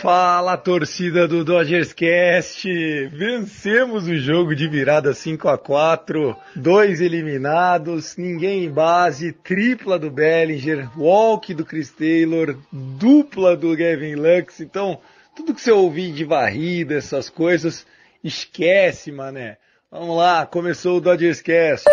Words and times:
Fala 0.00 0.58
torcida 0.58 1.26
do 1.26 1.42
Dodgers 1.42 1.94
Cast! 1.94 2.68
Vencemos 3.06 4.06
o 4.06 4.14
jogo 4.18 4.54
de 4.54 4.68
virada 4.68 5.14
5 5.14 5.48
a 5.48 5.56
4 5.56 6.36
dois 6.54 7.00
eliminados, 7.00 8.14
ninguém 8.14 8.64
em 8.64 8.70
base, 8.70 9.32
tripla 9.32 9.98
do 9.98 10.10
Bellinger, 10.10 10.90
walk 11.00 11.54
do 11.54 11.64
Chris 11.64 11.90
Taylor, 11.90 12.58
dupla 12.70 13.56
do 13.56 13.74
Gavin 13.74 14.16
Lux. 14.16 14.60
Então, 14.60 15.00
tudo 15.34 15.54
que 15.54 15.62
você 15.62 15.72
ouvir 15.72 16.12
de 16.12 16.24
varrida, 16.24 16.96
essas 16.96 17.30
coisas, 17.30 17.86
esquece, 18.22 19.10
mané. 19.10 19.56
Vamos 19.90 20.14
lá, 20.14 20.44
começou 20.44 20.98
o 20.98 21.00
Dodgers 21.00 21.40
Cast. 21.40 21.86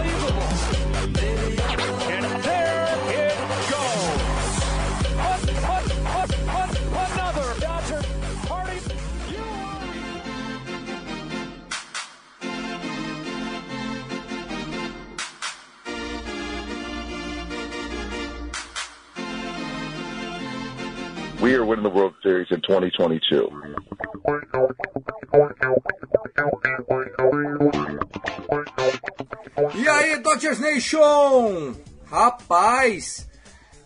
We 21.41 21.55
are 21.55 21.65
winning 21.65 21.83
the 21.83 21.89
World 21.89 22.13
Series 22.21 22.51
in 22.51 22.61
2022. 22.61 23.49
E 29.73 29.89
aí, 29.89 30.19
Dodgers 30.19 30.59
Nation! 30.59 31.73
Rapaz, 32.05 33.27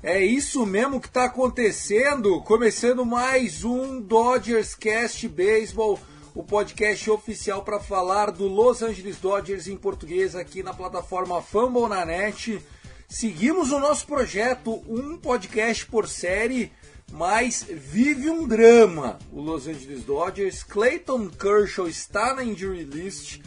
é 0.03 0.21
isso 0.21 0.65
mesmo 0.65 0.99
que 0.99 1.09
tá 1.09 1.25
acontecendo. 1.25 2.41
Começando 2.41 3.05
mais 3.05 3.63
um 3.63 4.01
Dodgers 4.01 4.75
Cast 4.75 5.25
Baseball, 5.29 5.97
o 6.35 6.43
podcast 6.43 7.09
oficial 7.09 7.63
para 7.63 7.79
falar 7.79 8.31
do 8.31 8.49
Los 8.49 8.81
Angeles 8.81 9.17
Dodgers 9.17 9.69
em 9.69 9.77
português 9.77 10.35
aqui 10.35 10.61
na 10.61 10.73
plataforma 10.73 11.41
Fumble 11.41 11.87
na 11.87 12.03
Net. 12.03 12.61
Seguimos 13.07 13.71
o 13.71 13.79
nosso 13.79 14.05
projeto, 14.07 14.83
um 14.89 15.15
podcast 15.17 15.85
por 15.85 16.09
série, 16.09 16.69
mas 17.11 17.65
vive 17.69 18.29
um 18.29 18.47
drama. 18.47 19.19
O 19.31 19.41
Los 19.41 19.67
Angeles 19.67 20.03
Dodgers, 20.03 20.63
Clayton 20.63 21.29
Kershaw 21.29 21.87
está 21.87 22.33
na 22.33 22.43
injury 22.43 22.83
list. 22.83 23.41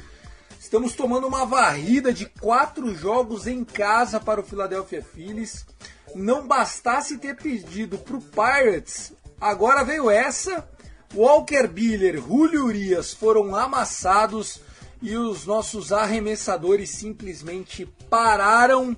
Estamos 0.61 0.95
tomando 0.95 1.27
uma 1.27 1.47
varrida 1.47 2.13
de 2.13 2.27
quatro 2.27 2.95
jogos 2.95 3.47
em 3.47 3.65
casa 3.65 4.21
para 4.21 4.41
o 4.41 4.45
Philadelphia 4.45 5.03
Phillies. 5.03 5.67
Não 6.15 6.47
bastasse 6.47 7.19
ter 7.19 7.37
pedido 7.37 7.99
para 7.99 8.17
o 8.17 8.21
Pirates, 8.21 9.13
agora 9.41 9.85
veio 9.85 10.11
essa. 10.11 10.69
Walker 11.15 11.67
Buehler, 11.67 12.21
Julio 12.21 12.67
Urias 12.67 13.15
foram 13.15 13.55
amassados 13.55 14.61
e 15.01 15.17
os 15.17 15.47
nossos 15.47 15.93
arremessadores 15.93 16.91
simplesmente 16.91 17.87
pararam 18.11 18.97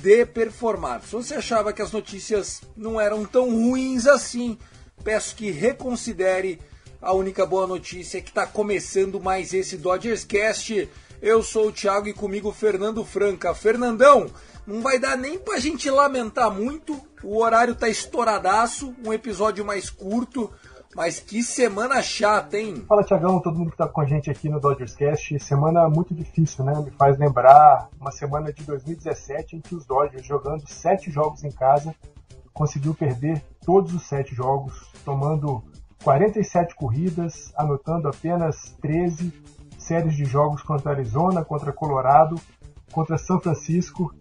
de 0.00 0.26
performar. 0.26 1.02
Se 1.02 1.12
você 1.12 1.34
achava 1.34 1.72
que 1.72 1.82
as 1.82 1.92
notícias 1.92 2.60
não 2.76 3.00
eram 3.00 3.24
tão 3.24 3.50
ruins 3.50 4.06
assim, 4.06 4.58
peço 5.02 5.34
que 5.36 5.50
reconsidere. 5.50 6.60
A 7.00 7.12
única 7.12 7.46
boa 7.46 7.66
notícia 7.66 8.18
é 8.18 8.20
que 8.20 8.30
está 8.30 8.46
começando 8.46 9.20
mais 9.20 9.54
esse 9.54 9.76
Dodgers 9.76 10.24
Cast. 10.24 10.88
Eu 11.22 11.42
sou 11.42 11.68
o 11.68 11.72
Thiago 11.72 12.08
e 12.08 12.12
comigo 12.12 12.52
Fernando 12.52 13.04
Franca. 13.04 13.54
Fernandão, 13.54 14.26
não 14.66 14.80
vai 14.82 14.98
dar 14.98 15.16
nem 15.16 15.38
pra 15.38 15.58
gente 15.58 15.88
lamentar 15.88 16.50
muito. 16.50 17.00
O 17.22 17.42
horário 17.42 17.74
tá 17.74 17.88
estouradaço, 17.88 18.94
um 19.04 19.12
episódio 19.12 19.64
mais 19.64 19.88
curto, 19.88 20.52
mas 20.96 21.20
que 21.20 21.42
semana 21.42 22.02
chata, 22.02 22.56
hein? 22.58 22.82
Fala 22.88 23.04
Tiagão, 23.04 23.38
todo 23.38 23.58
mundo 23.58 23.68
que 23.68 23.74
está 23.74 23.86
com 23.86 24.00
a 24.00 24.06
gente 24.06 24.30
aqui 24.30 24.48
no 24.48 24.58
Dodgers 24.58 24.94
Cast. 24.94 25.38
Semana 25.38 25.90
muito 25.90 26.14
difícil, 26.14 26.64
né? 26.64 26.72
Me 26.82 26.90
faz 26.90 27.18
lembrar 27.18 27.90
uma 28.00 28.10
semana 28.10 28.50
de 28.50 28.64
2017 28.64 29.56
em 29.56 29.60
que 29.60 29.74
os 29.74 29.84
Dodgers, 29.84 30.26
jogando 30.26 30.66
sete 30.66 31.10
jogos 31.10 31.44
em 31.44 31.50
casa, 31.50 31.94
conseguiu 32.54 32.94
perder 32.94 33.44
todos 33.62 33.92
os 33.92 34.04
sete 34.04 34.34
jogos, 34.34 34.90
tomando 35.04 35.62
47 36.02 36.74
corridas, 36.74 37.52
anotando 37.58 38.08
apenas 38.08 38.74
13 38.80 39.34
séries 39.76 40.14
de 40.14 40.24
jogos 40.24 40.62
contra 40.62 40.92
Arizona, 40.92 41.44
contra 41.44 41.74
Colorado, 41.74 42.40
contra 42.90 43.18
São 43.18 43.38
Francisco. 43.38 44.14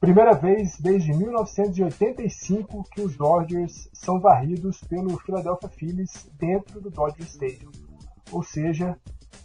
Primeira 0.00 0.34
vez 0.34 0.78
desde 0.78 1.12
1985 1.12 2.84
que 2.90 3.00
os 3.00 3.16
Dodgers 3.16 3.88
são 3.94 4.20
varridos 4.20 4.80
pelo 4.82 5.18
Philadelphia 5.18 5.70
Phillies 5.70 6.30
dentro 6.38 6.80
do 6.80 6.90
Dodger 6.90 7.26
Stadium. 7.26 7.70
Ou 8.30 8.42
seja, 8.42 8.98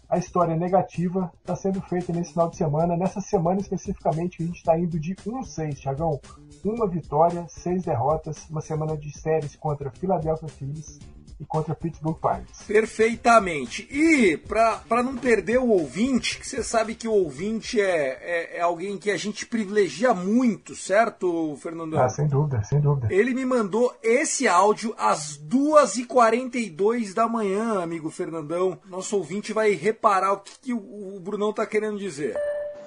a 0.09 0.17
história 0.17 0.55
negativa 0.57 1.31
está 1.39 1.55
sendo 1.55 1.81
feita 1.81 2.11
nesse 2.11 2.33
final 2.33 2.49
de 2.49 2.57
semana. 2.57 2.97
Nessa 2.97 3.21
semana 3.21 3.61
especificamente, 3.61 4.43
a 4.43 4.45
gente 4.45 4.57
está 4.57 4.77
indo 4.77 4.99
de 4.99 5.15
1-6, 5.15 5.79
Thiagão. 5.79 6.19
Uma 6.65 6.85
vitória, 6.85 7.45
seis 7.47 7.83
derrotas, 7.83 8.45
uma 8.49 8.59
semana 8.59 8.97
de 8.97 9.17
séries 9.17 9.55
contra 9.55 9.89
Philadelphia 9.89 10.49
Phillies 10.49 10.99
e 11.41 11.45
contra 11.45 11.73
Pittsburgh 11.73 12.17
Pirates. 12.21 12.61
Perfeitamente. 12.67 13.87
E 13.91 14.37
para 14.37 15.01
não 15.03 15.17
perder 15.17 15.57
o 15.57 15.69
ouvinte, 15.69 16.37
que 16.37 16.47
você 16.47 16.63
sabe 16.63 16.93
que 16.93 17.07
o 17.07 17.13
ouvinte 17.13 17.81
é, 17.81 18.19
é, 18.21 18.57
é 18.57 18.61
alguém 18.61 18.95
que 18.97 19.09
a 19.09 19.17
gente 19.17 19.47
privilegia 19.47 20.13
muito, 20.13 20.75
certo, 20.75 21.57
Fernando? 21.59 21.97
Ah, 21.97 22.07
sem 22.07 22.27
dúvida, 22.27 22.63
sem 22.63 22.79
dúvida. 22.79 23.07
Ele 23.11 23.33
me 23.33 23.43
mandou 23.43 23.97
esse 24.03 24.47
áudio 24.47 24.93
às 24.97 25.35
2h42 25.39 27.15
da 27.15 27.27
manhã, 27.27 27.81
amigo 27.81 28.11
Fernandão. 28.11 28.77
Nosso 28.87 29.17
ouvinte 29.17 29.51
vai 29.51 29.71
reparar 29.71 30.33
o 30.33 30.39
que, 30.41 30.59
que 30.61 30.73
o, 30.73 31.15
o 31.15 31.19
Brunão 31.19 31.51
tá 31.51 31.65
querendo 31.65 31.97
dizer. 31.97 32.37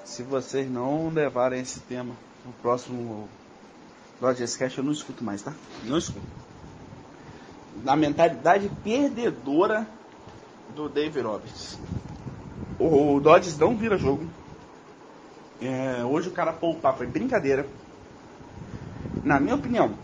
Se 0.05 0.23
vocês 0.23 0.71
não 0.71 1.09
levarem 1.09 1.61
esse 1.61 1.81
tema 1.81 2.15
no 2.47 2.53
próximo 2.53 3.29
Dodgers 4.21 4.57
Cast, 4.57 4.79
eu 4.79 4.85
não 4.85 4.93
escuto 4.93 5.25
mais, 5.25 5.43
tá? 5.43 5.53
Não 5.83 5.99
escuto. 5.99 6.44
Na 7.83 7.97
mentalidade 7.97 8.71
perdedora 8.83 9.87
do 10.75 10.89
Dave 10.89 11.21
Roberts. 11.21 11.79
O 12.79 13.21
Dodgers 13.21 13.59
não 13.59 13.77
vira 13.77 13.97
jogo. 13.97 14.25
É, 15.61 16.05
hoje 16.05 16.29
o 16.29 16.33
cara 16.33 16.53
poupar 16.53 16.97
foi 16.97 17.07
brincadeira. 17.07 17.67
Na 19.23 19.41
minha 19.41 19.55
opinião, 19.55 19.97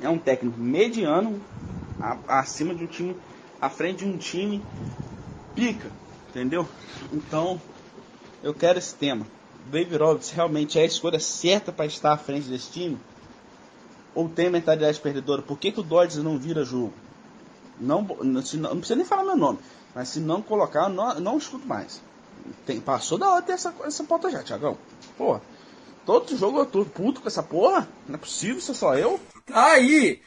é 0.00 0.08
um 0.08 0.18
técnico 0.18 0.58
mediano 0.58 1.40
a- 2.00 2.40
acima 2.40 2.74
de 2.74 2.84
um 2.84 2.86
time, 2.86 3.16
à 3.60 3.68
frente 3.68 3.98
de 3.98 4.04
um 4.06 4.16
time 4.16 4.62
pica, 5.54 5.90
entendeu? 6.30 6.66
Então, 7.12 7.60
eu 8.42 8.54
quero 8.54 8.78
esse 8.78 8.94
tema. 8.94 9.26
Dave 9.66 9.96
Roberts 9.96 10.30
realmente 10.30 10.78
é 10.78 10.82
a 10.82 10.86
escolha 10.86 11.18
certa 11.18 11.72
para 11.72 11.86
estar 11.86 12.12
à 12.12 12.18
frente 12.18 12.48
desse 12.48 12.70
time? 12.70 12.98
Ou 14.14 14.28
tem 14.28 14.50
mentalidade 14.50 15.00
perdedora? 15.00 15.42
Por 15.42 15.58
que, 15.58 15.72
que 15.72 15.80
o 15.80 15.82
Dodgers 15.82 16.22
não 16.22 16.38
vira 16.38 16.64
jogo? 16.64 16.92
Não, 17.80 18.06
se 18.42 18.56
não, 18.56 18.70
não 18.70 18.78
precisa 18.78 18.96
nem 18.96 19.04
falar 19.04 19.24
meu 19.24 19.36
nome. 19.36 19.58
Mas 19.94 20.08
se 20.08 20.20
não 20.20 20.40
colocar, 20.40 20.88
não, 20.88 21.18
não 21.20 21.38
escuto 21.38 21.66
mais. 21.66 22.00
Tem, 22.66 22.80
passou 22.80 23.18
da 23.18 23.30
hora 23.30 23.42
ter 23.42 23.52
essa, 23.52 23.74
essa 23.84 24.04
pauta 24.04 24.30
já, 24.30 24.42
Tiagão. 24.42 24.78
Porra. 25.16 25.42
Todo 26.04 26.36
jogo 26.36 26.58
eu 26.58 26.66
tô 26.66 26.84
puto 26.84 27.20
com 27.20 27.28
essa 27.28 27.42
porra. 27.42 27.88
Não 28.06 28.16
é 28.16 28.18
possível, 28.18 28.58
isso 28.58 28.72
é 28.72 28.74
só 28.74 28.94
eu. 28.96 29.18
Tá 29.46 29.72
aí! 29.72 30.20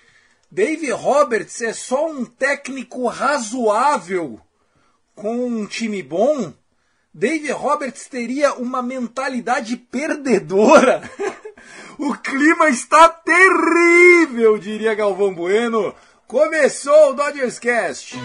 Dave 0.49 0.91
Roberts 0.91 1.61
é 1.61 1.73
só 1.73 2.09
um 2.09 2.25
técnico 2.25 3.07
razoável 3.07 4.39
com 5.13 5.45
um 5.45 5.65
time 5.65 6.01
bom. 6.01 6.53
Dave 7.13 7.51
Roberts 7.51 8.07
teria 8.07 8.53
uma 8.53 8.81
mentalidade 8.81 9.75
perdedora. 9.75 11.01
o 11.97 12.13
clima 12.15 12.69
está 12.69 13.09
terrível, 13.09 14.57
diria 14.57 14.95
Galvão 14.95 15.33
Bueno. 15.33 15.93
Começou 16.27 17.11
o 17.11 17.13
Dodgers 17.13 17.57
Cast. 17.57 18.15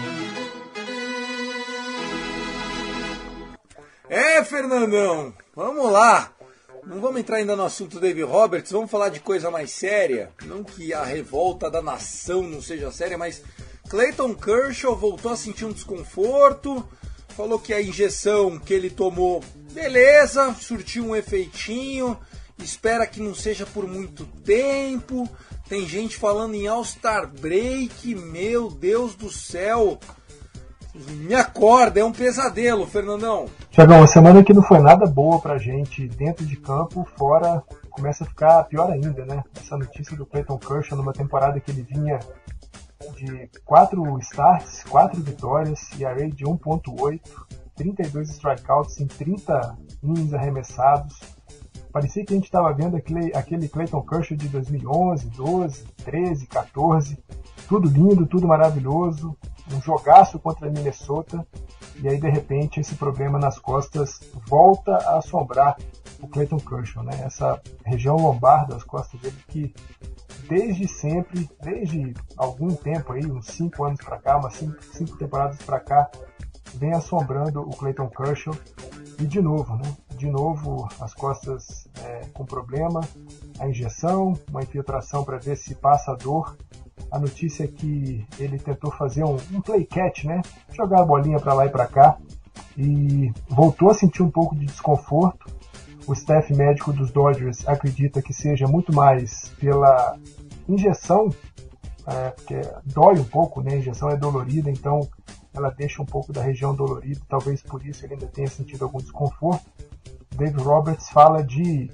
É, 4.09 4.43
Fernandão, 4.43 5.33
vamos 5.55 5.91
lá. 5.91 6.33
Não 6.85 6.99
vamos 6.99 7.21
entrar 7.21 7.37
ainda 7.37 7.55
no 7.55 7.63
assunto 7.63 7.99
Dave 7.99 8.21
Roberts, 8.23 8.71
vamos 8.71 8.91
falar 8.91 9.09
de 9.09 9.21
coisa 9.21 9.49
mais 9.49 9.71
séria. 9.71 10.31
Não 10.45 10.63
que 10.63 10.93
a 10.93 11.03
revolta 11.03 11.71
da 11.71 11.81
nação 11.81 12.41
não 12.43 12.61
seja 12.61 12.91
séria, 12.91 13.17
mas 13.17 13.41
Clayton 13.89 14.35
Kershaw 14.35 14.95
voltou 14.95 15.31
a 15.31 15.37
sentir 15.37 15.65
um 15.65 15.71
desconforto. 15.71 16.87
Falou 17.29 17.57
que 17.57 17.73
a 17.73 17.81
injeção 17.81 18.59
que 18.59 18.73
ele 18.73 18.89
tomou, 18.89 19.41
beleza, 19.71 20.53
surtiu 20.59 21.05
um 21.05 21.15
efeitinho. 21.15 22.19
Espera 22.63 23.05
que 23.05 23.21
não 23.21 23.35
seja 23.35 23.65
por 23.65 23.87
muito 23.87 24.25
tempo. 24.25 25.27
Tem 25.67 25.87
gente 25.87 26.17
falando 26.17 26.55
em 26.55 26.67
All-Star 26.67 27.27
Break. 27.27 28.15
Meu 28.15 28.69
Deus 28.69 29.15
do 29.15 29.31
céu. 29.31 29.99
Me 30.93 31.33
acorda, 31.33 31.99
é 31.99 32.03
um 32.03 32.11
pesadelo, 32.11 32.85
Fernandão. 32.85 33.47
Tiagão, 33.71 33.97
uma 33.97 34.07
semana 34.07 34.43
que 34.43 34.53
não 34.53 34.61
foi 34.61 34.79
nada 34.79 35.07
boa 35.07 35.41
pra 35.41 35.57
gente 35.57 36.07
dentro 36.07 36.45
de 36.45 36.55
campo, 36.55 37.07
fora 37.17 37.63
começa 37.89 38.23
a 38.23 38.27
ficar 38.27 38.63
pior 38.65 38.91
ainda, 38.91 39.25
né? 39.25 39.43
Essa 39.59 39.75
notícia 39.75 40.15
do 40.15 40.25
Clayton 40.25 40.57
Kershaw 40.59 40.95
numa 40.95 41.13
temporada 41.13 41.59
que 41.59 41.71
ele 41.71 41.81
vinha 41.81 42.19
de 43.15 43.49
4 43.65 44.19
starts, 44.19 44.83
4 44.83 45.21
vitórias, 45.21 45.89
e 45.97 46.05
array 46.05 46.31
de 46.31 46.45
1.8, 46.45 47.19
32 47.75 48.29
strikeouts 48.29 48.99
em 48.99 49.07
30 49.07 49.77
innings 50.03 50.33
arremessados. 50.33 51.19
Parecia 51.93 52.25
que 52.25 52.33
a 52.33 52.35
gente 52.35 52.45
estava 52.45 52.73
vendo 52.73 52.97
aquele, 52.97 53.33
aquele 53.33 53.69
Clayton 53.69 54.01
Kershaw 54.01 54.35
de 54.35 54.49
2011, 54.49 55.29
12, 55.29 55.83
13, 56.03 56.47
14. 56.47 57.17
Tudo 57.69 57.87
lindo, 57.87 58.25
tudo 58.25 58.47
maravilhoso 58.47 59.37
um 59.71 59.81
jogaço 59.81 60.39
contra 60.39 60.69
Minnesota 60.69 61.45
e 62.01 62.07
aí 62.07 62.19
de 62.19 62.29
repente 62.29 62.79
esse 62.79 62.95
problema 62.95 63.39
nas 63.39 63.59
costas 63.59 64.19
volta 64.47 64.95
a 64.95 65.19
assombrar 65.19 65.77
o 66.21 66.27
Clayton 66.27 66.57
Kershaw, 66.57 67.03
né? 67.03 67.21
Essa 67.23 67.61
região 67.85 68.15
lombar 68.15 68.67
das 68.67 68.83
costas 68.83 69.19
dele 69.21 69.37
que 69.47 69.73
desde 70.49 70.87
sempre, 70.87 71.49
desde 71.61 72.13
algum 72.35 72.73
tempo 72.75 73.13
aí, 73.13 73.25
uns 73.25 73.47
5 73.47 73.83
anos 73.83 73.99
para 74.03 74.17
cá, 74.17 74.37
umas 74.37 74.53
5 74.53 75.17
temporadas 75.17 75.57
para 75.63 75.79
cá, 75.79 76.09
vem 76.75 76.93
assombrando 76.93 77.61
o 77.61 77.69
Clayton 77.71 78.09
Kershaw 78.09 78.53
e 79.19 79.25
de 79.25 79.41
novo, 79.41 79.75
né? 79.75 79.95
De 80.23 80.31
novo 80.31 80.87
as 81.01 81.13
costas 81.13 81.85
é, 82.01 82.21
com 82.33 82.45
problema, 82.45 83.01
a 83.59 83.67
injeção, 83.67 84.39
uma 84.49 84.63
infiltração 84.63 85.21
para 85.25 85.37
ver 85.37 85.57
se 85.57 85.75
passa 85.75 86.13
a 86.13 86.15
dor 86.15 86.55
a 87.11 87.19
notícia 87.19 87.65
é 87.65 87.67
que 87.67 88.25
ele 88.39 88.57
tentou 88.57 88.89
fazer 88.89 89.25
um, 89.25 89.35
um 89.51 89.59
play 89.59 89.85
catch, 89.85 90.23
né? 90.23 90.41
Jogar 90.71 91.01
a 91.01 91.05
bolinha 91.05 91.41
para 91.41 91.53
lá 91.53 91.65
e 91.65 91.69
para 91.69 91.87
cá 91.87 92.17
e 92.77 93.33
voltou 93.49 93.89
a 93.89 93.93
sentir 93.93 94.23
um 94.23 94.31
pouco 94.31 94.55
de 94.55 94.65
desconforto. 94.65 95.45
O 96.07 96.13
staff 96.13 96.53
médico 96.55 96.93
dos 96.93 97.11
Dodgers 97.11 97.67
acredita 97.67 98.21
que 98.21 98.33
seja 98.33 98.65
muito 98.65 98.93
mais 98.93 99.49
pela 99.59 100.17
injeção, 100.69 101.29
é, 102.07 102.29
porque 102.29 102.61
dói 102.85 103.19
um 103.19 103.25
pouco, 103.25 103.61
né? 103.61 103.73
A 103.73 103.77
injeção 103.77 104.09
é 104.09 104.15
dolorida, 104.15 104.71
então 104.71 105.01
ela 105.53 105.69
deixa 105.69 106.01
um 106.01 106.05
pouco 106.05 106.31
da 106.31 106.41
região 106.41 106.73
dolorida, 106.73 107.19
talvez 107.27 107.61
por 107.61 107.85
isso 107.85 108.05
ele 108.05 108.13
ainda 108.13 108.27
tenha 108.27 108.47
sentido 108.47 108.85
algum 108.85 108.99
desconforto. 108.99 109.69
Dave 110.35 110.61
Roberts 110.61 111.09
fala 111.09 111.43
de 111.43 111.91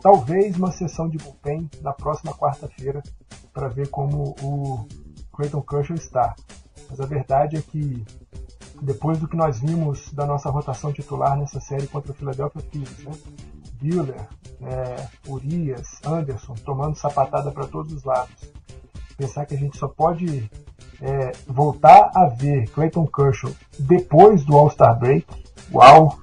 talvez 0.00 0.56
uma 0.56 0.70
sessão 0.72 1.08
de 1.08 1.18
bullpen 1.18 1.70
na 1.82 1.92
próxima 1.92 2.32
quarta-feira 2.32 3.02
para 3.52 3.68
ver 3.68 3.88
como 3.88 4.34
o 4.42 4.86
Clayton 5.32 5.62
Kershaw 5.62 5.96
está. 5.96 6.34
Mas 6.88 7.00
a 7.00 7.06
verdade 7.06 7.56
é 7.56 7.62
que 7.62 8.04
depois 8.82 9.18
do 9.18 9.26
que 9.26 9.36
nós 9.36 9.60
vimos 9.60 10.12
da 10.12 10.26
nossa 10.26 10.50
rotação 10.50 10.92
titular 10.92 11.36
nessa 11.36 11.60
série 11.60 11.86
contra 11.86 12.12
o 12.12 12.14
Philadelphia 12.14 12.62
Phillies, 12.70 13.04
né? 13.04 13.12
Buehler, 13.80 14.28
é, 14.62 15.08
Urias, 15.28 16.00
Anderson 16.04 16.54
tomando 16.64 16.96
sapatada 16.96 17.50
para 17.50 17.66
todos 17.66 17.92
os 17.92 18.04
lados. 18.04 18.52
Pensar 19.16 19.46
que 19.46 19.54
a 19.54 19.58
gente 19.58 19.78
só 19.78 19.88
pode 19.88 20.50
é, 21.00 21.32
voltar 21.46 22.10
a 22.14 22.26
ver 22.26 22.68
Clayton 22.70 23.06
Kershaw 23.06 23.50
depois 23.78 24.44
do 24.44 24.56
All-Star 24.56 24.98
Break, 24.98 25.26
uau, 25.72 26.18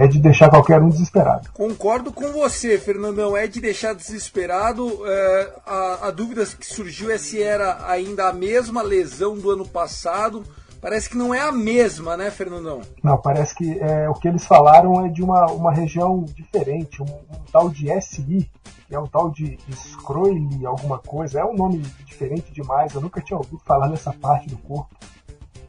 é 0.00 0.06
de 0.06 0.18
deixar 0.18 0.48
qualquer 0.48 0.80
um 0.80 0.88
desesperado. 0.88 1.50
Concordo 1.52 2.10
com 2.10 2.32
você, 2.32 2.78
Fernandão. 2.78 3.36
É 3.36 3.46
de 3.46 3.60
deixar 3.60 3.94
desesperado. 3.94 4.98
É, 5.06 5.52
a, 5.66 6.06
a 6.08 6.10
dúvida 6.10 6.42
que 6.46 6.64
surgiu 6.64 7.10
é 7.10 7.18
se 7.18 7.42
era 7.42 7.86
ainda 7.86 8.28
a 8.28 8.32
mesma 8.32 8.80
lesão 8.80 9.36
do 9.36 9.50
ano 9.50 9.68
passado. 9.68 10.42
Parece 10.80 11.10
que 11.10 11.18
não 11.18 11.34
é 11.34 11.40
a 11.42 11.52
mesma, 11.52 12.16
né, 12.16 12.30
Fernandão? 12.30 12.80
Não, 13.02 13.18
parece 13.18 13.54
que 13.54 13.78
é, 13.78 14.08
o 14.08 14.14
que 14.14 14.26
eles 14.26 14.46
falaram 14.46 15.04
é 15.04 15.10
de 15.10 15.22
uma, 15.22 15.44
uma 15.52 15.70
região 15.70 16.24
diferente, 16.34 17.02
um, 17.02 17.04
um 17.04 17.44
tal 17.52 17.68
de 17.68 17.88
SI, 18.00 18.50
que 18.88 18.94
é 18.94 18.98
um 18.98 19.06
tal 19.06 19.28
de 19.28 19.58
Scroile, 19.70 20.64
alguma 20.64 20.98
coisa. 20.98 21.40
É 21.40 21.44
um 21.44 21.54
nome 21.54 21.76
diferente 22.06 22.50
demais, 22.50 22.94
eu 22.94 23.02
nunca 23.02 23.20
tinha 23.20 23.36
ouvido 23.36 23.60
falar 23.66 23.90
nessa 23.90 24.14
parte 24.14 24.48
do 24.48 24.56
corpo. 24.56 24.96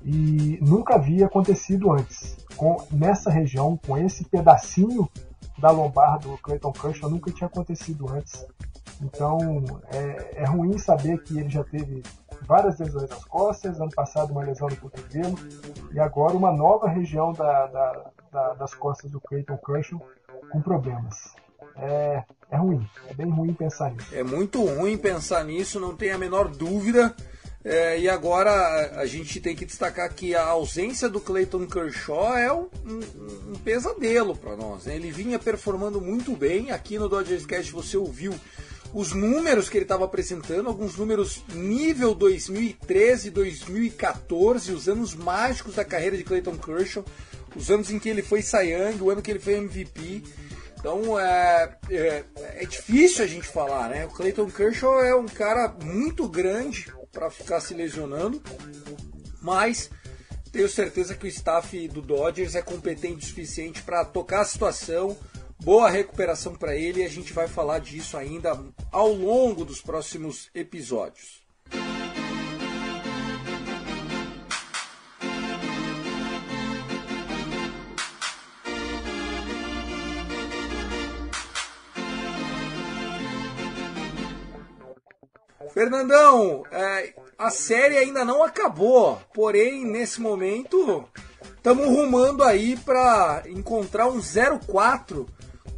E 0.05 0.57
nunca 0.61 0.95
havia 0.95 1.25
acontecido 1.25 1.91
antes 1.91 2.40
com, 2.55 2.77
nessa 2.91 3.29
região, 3.29 3.77
com 3.85 3.97
esse 3.97 4.23
pedacinho 4.25 5.09
da 5.57 5.69
lombar 5.69 6.19
do 6.19 6.37
Clayton 6.37 6.71
Kershaw, 6.71 7.09
nunca 7.09 7.31
tinha 7.31 7.47
acontecido 7.47 8.09
antes. 8.09 8.45
Então 9.01 9.39
é, 9.91 10.41
é 10.43 10.45
ruim 10.45 10.77
saber 10.77 11.21
que 11.23 11.39
ele 11.39 11.49
já 11.49 11.63
teve 11.63 12.03
várias 12.47 12.79
lesões 12.79 13.09
nas 13.09 13.23
costas, 13.25 13.79
ano 13.79 13.91
passado 13.91 14.31
uma 14.31 14.43
lesão 14.43 14.67
no 14.67 14.75
cotovelo, 14.75 15.35
e 15.91 15.99
agora 15.99 16.35
uma 16.35 16.51
nova 16.51 16.87
região 16.87 17.33
da, 17.33 17.67
da, 17.67 18.11
da, 18.31 18.53
das 18.53 18.73
costas 18.73 19.09
do 19.09 19.19
Clayton 19.19 19.57
Kershaw 19.57 20.01
com 20.51 20.61
problemas. 20.61 21.33
É, 21.77 22.23
é 22.49 22.57
ruim, 22.57 22.87
é 23.07 23.13
bem 23.13 23.29
ruim 23.29 23.53
pensar 23.53 23.91
nisso. 23.91 24.13
É 24.13 24.23
muito 24.23 24.63
ruim 24.63 24.97
pensar 24.97 25.43
nisso, 25.45 25.79
não 25.79 25.95
tem 25.95 26.11
a 26.11 26.17
menor 26.17 26.47
dúvida. 26.47 27.15
É, 27.63 27.99
e 27.99 28.09
agora 28.09 28.99
a, 28.99 29.05
gente 29.05 29.39
tem 29.39 29.55
que 29.55 29.65
destacar 29.65 30.11
que 30.13 30.33
a 30.33 30.45
ausência 30.45 31.07
do 31.07 31.21
Clayton 31.21 31.67
Kershaw 31.67 32.35
é 32.35 32.51
um, 32.51 32.67
um, 32.85 33.51
um 33.51 33.55
pesadelo 33.63 34.35
para 34.35 34.55
nós. 34.55 34.85
Né? 34.85 34.95
Ele 34.95 35.11
vinha 35.11 35.37
performando 35.37 36.01
muito 36.01 36.35
bem. 36.35 36.71
Aqui 36.71 36.97
no 36.97 37.07
Dodgers 37.07 37.45
Cast 37.45 37.71
você 37.71 37.95
ouviu 37.97 38.33
os 38.93 39.13
números 39.13 39.69
que 39.69 39.77
ele 39.77 39.85
estava 39.85 40.05
apresentando, 40.05 40.67
alguns 40.67 40.97
números 40.97 41.43
nível 41.53 42.13
2013, 42.13 43.29
2014, 43.29 44.71
os 44.73 44.89
anos 44.89 45.15
mágicos 45.15 45.75
da 45.75 45.85
carreira 45.85 46.17
de 46.17 46.23
Clayton 46.23 46.57
Kershaw, 46.57 47.05
os 47.55 47.69
anos 47.71 47.89
em 47.91 47.99
que 47.99 48.09
ele 48.09 48.21
foi 48.21 48.41
Cy 48.41 48.71
Young, 48.71 49.01
o 49.01 49.09
ano 49.09 49.21
que 49.21 49.31
ele 49.31 49.39
foi 49.39 49.53
MVP. 49.53 50.23
Então 50.77 51.17
é, 51.19 51.77
é, 51.89 52.23
é 52.55 52.65
difícil 52.65 53.23
a 53.23 53.27
gente 53.27 53.47
falar, 53.47 53.89
né? 53.89 54.05
O 54.07 54.09
Clayton 54.09 54.49
Kershaw 54.49 55.01
é 55.03 55.15
um 55.15 55.27
cara 55.27 55.73
muito 55.83 56.27
grande, 56.27 56.91
para 57.11 57.29
ficar 57.29 57.59
se 57.59 57.73
lesionando, 57.73 58.41
mas 59.41 59.89
tenho 60.51 60.67
certeza 60.67 61.15
que 61.15 61.25
o 61.25 61.29
staff 61.29 61.87
do 61.87 62.01
Dodgers 62.01 62.55
é 62.55 62.61
competente 62.61 63.25
o 63.25 63.27
suficiente 63.27 63.81
para 63.81 64.03
tocar 64.03 64.41
a 64.41 64.45
situação. 64.45 65.17
Boa 65.63 65.89
recuperação 65.89 66.55
para 66.55 66.75
ele 66.75 67.01
e 67.01 67.05
a 67.05 67.09
gente 67.09 67.31
vai 67.33 67.47
falar 67.47 67.79
disso 67.79 68.17
ainda 68.17 68.59
ao 68.91 69.13
longo 69.13 69.63
dos 69.63 69.79
próximos 69.79 70.49
episódios. 70.53 71.41
Fernandão, 85.73 86.63
é, 86.71 87.13
a 87.37 87.49
série 87.49 87.97
ainda 87.97 88.25
não 88.25 88.43
acabou, 88.43 89.21
porém 89.33 89.85
nesse 89.85 90.19
momento 90.19 91.05
estamos 91.55 91.85
rumando 91.85 92.43
aí 92.43 92.77
para 92.77 93.43
encontrar 93.47 94.07
um 94.07 94.19
0-4, 94.19 95.27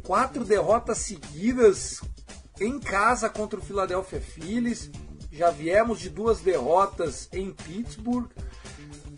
quatro 0.02 0.44
derrotas 0.44 0.98
seguidas 0.98 2.00
em 2.60 2.78
casa 2.78 3.28
contra 3.28 3.58
o 3.58 3.62
Philadelphia 3.62 4.20
Phillies. 4.20 4.90
já 5.30 5.50
viemos 5.50 6.00
de 6.00 6.10
duas 6.10 6.40
derrotas 6.40 7.28
em 7.32 7.52
Pittsburgh. 7.52 8.28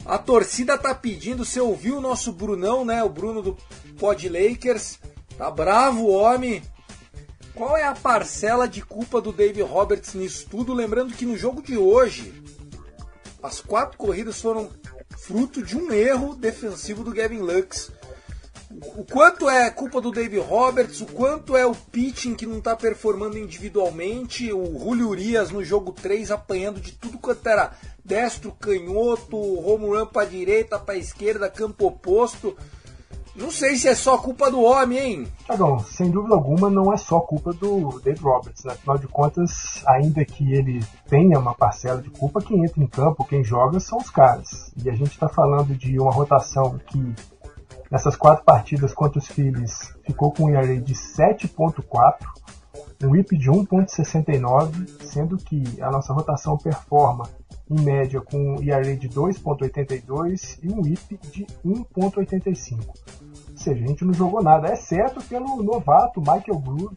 A 0.04 0.18
torcida 0.18 0.78
tá 0.78 0.94
pedindo, 0.94 1.44
você 1.44 1.60
ouviu 1.60 1.98
o 1.98 2.00
nosso 2.00 2.32
Brunão, 2.32 2.84
né? 2.84 3.02
O 3.02 3.08
Bruno 3.08 3.42
do 3.42 3.56
Pod 3.98 4.28
Lakers. 4.28 4.98
Tá 5.36 5.50
bravo 5.50 6.04
o 6.04 6.12
homem. 6.12 6.62
Qual 7.56 7.74
é 7.74 7.84
a 7.84 7.94
parcela 7.94 8.68
de 8.68 8.82
culpa 8.82 9.18
do 9.18 9.32
Dave 9.32 9.62
Roberts 9.62 10.12
nisso 10.12 10.46
tudo? 10.50 10.74
Lembrando 10.74 11.14
que 11.14 11.24
no 11.24 11.38
jogo 11.38 11.62
de 11.62 11.74
hoje, 11.74 12.34
as 13.42 13.62
quatro 13.62 13.96
corridas 13.96 14.38
foram 14.42 14.68
fruto 15.16 15.62
de 15.62 15.74
um 15.74 15.90
erro 15.90 16.34
defensivo 16.34 17.02
do 17.02 17.14
Gavin 17.14 17.38
Lux. 17.38 17.90
O 18.70 19.06
quanto 19.06 19.48
é 19.48 19.70
culpa 19.70 20.02
do 20.02 20.10
Dave 20.10 20.36
Roberts, 20.38 21.00
o 21.00 21.06
quanto 21.06 21.56
é 21.56 21.64
o 21.64 21.74
pitching 21.74 22.34
que 22.34 22.44
não 22.44 22.58
está 22.58 22.76
performando 22.76 23.38
individualmente, 23.38 24.52
o 24.52 24.78
Julio 24.78 25.08
Urias 25.08 25.50
no 25.50 25.64
jogo 25.64 25.92
3 25.92 26.30
apanhando 26.30 26.78
de 26.78 26.92
tudo 26.92 27.16
quanto 27.16 27.48
era 27.48 27.72
destro, 28.04 28.52
canhoto, 28.52 29.34
home 29.34 29.86
run 29.86 30.04
para 30.04 30.28
direita, 30.28 30.78
para 30.78 30.98
esquerda, 30.98 31.48
campo 31.48 31.86
oposto. 31.86 32.54
Não 33.38 33.50
sei 33.50 33.76
se 33.76 33.86
é 33.86 33.94
só 33.94 34.16
culpa 34.16 34.50
do 34.50 34.62
homem, 34.62 34.98
hein? 34.98 35.28
Tiagão, 35.44 35.78
sem 35.80 36.10
dúvida 36.10 36.34
alguma 36.34 36.70
não 36.70 36.90
é 36.92 36.96
só 36.96 37.20
culpa 37.20 37.52
do 37.52 38.00
Dave 38.02 38.20
Roberts. 38.20 38.64
Né? 38.64 38.72
Afinal 38.72 38.96
de 38.96 39.06
contas, 39.06 39.82
ainda 39.86 40.24
que 40.24 40.54
ele 40.54 40.82
tenha 41.06 41.38
uma 41.38 41.54
parcela 41.54 42.00
de 42.00 42.08
culpa, 42.08 42.40
quem 42.40 42.64
entra 42.64 42.82
em 42.82 42.86
campo, 42.86 43.26
quem 43.26 43.44
joga 43.44 43.78
são 43.78 43.98
os 43.98 44.08
caras. 44.08 44.72
E 44.82 44.88
a 44.88 44.94
gente 44.94 45.10
está 45.10 45.28
falando 45.28 45.74
de 45.74 45.98
uma 46.00 46.10
rotação 46.10 46.78
que 46.86 47.14
nessas 47.90 48.16
quatro 48.16 48.42
partidas 48.42 48.94
contra 48.94 49.18
os 49.18 49.28
Phillies 49.28 49.94
ficou 50.06 50.32
com 50.32 50.44
um 50.44 50.50
ERA 50.50 50.80
de 50.80 50.94
7.4, 50.94 52.16
um 53.04 53.10
WHIP 53.10 53.36
de 53.36 53.50
1.69, 53.50 54.88
sendo 55.02 55.36
que 55.36 55.62
a 55.82 55.90
nossa 55.90 56.14
rotação 56.14 56.56
performa 56.56 57.28
em 57.70 57.80
média 57.80 58.20
com 58.20 58.56
um 58.56 58.62
ERA 58.62 58.96
de 58.96 59.08
2.82 59.08 60.58
e 60.62 60.68
um 60.68 60.80
WHIP 60.80 61.18
de 61.30 61.46
1.85 61.64 63.16
seja, 63.66 63.84
a 63.84 63.88
gente 63.88 64.04
não 64.04 64.14
jogou 64.14 64.42
nada, 64.42 64.72
exceto 64.72 65.20
pelo 65.24 65.62
novato 65.62 66.20
Michael 66.20 66.60
Groove, 66.60 66.96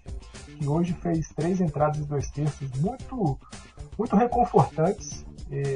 que 0.58 0.68
hoje 0.68 0.94
fez 0.94 1.30
três 1.30 1.60
entradas 1.60 1.98
e 1.98 2.06
dois 2.06 2.30
terços 2.30 2.70
muito, 2.80 3.40
muito 3.98 4.16
reconfortantes. 4.16 5.26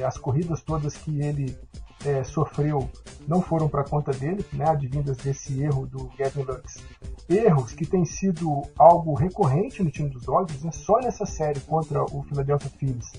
as 0.05 0.17
corridas 0.17 0.62
todas 0.62 0.95
que 0.95 1.21
ele 1.21 1.57
é, 2.05 2.23
sofreu 2.23 2.88
não 3.27 3.41
foram 3.41 3.67
para 3.67 3.83
conta 3.83 4.12
dele, 4.12 4.45
né, 4.53 4.69
advindas 4.69 5.17
desse 5.17 5.63
erro 5.63 5.88
do 5.88 6.12
Gavin 6.17 6.43
Lux. 6.43 6.83
Erros 7.27 7.73
que 7.73 7.85
têm 7.85 8.05
sido 8.05 8.62
algo 8.77 9.13
recorrente 9.15 9.81
no 9.81 9.89
time 9.89 10.09
dos 10.09 10.23
Dodgers, 10.23 10.63
né, 10.63 10.71
só 10.71 11.00
nessa 11.00 11.25
série 11.25 11.62
contra 11.62 12.03
o 12.03 12.23
Philadelphia 12.23 12.69
Phillies 12.77 13.12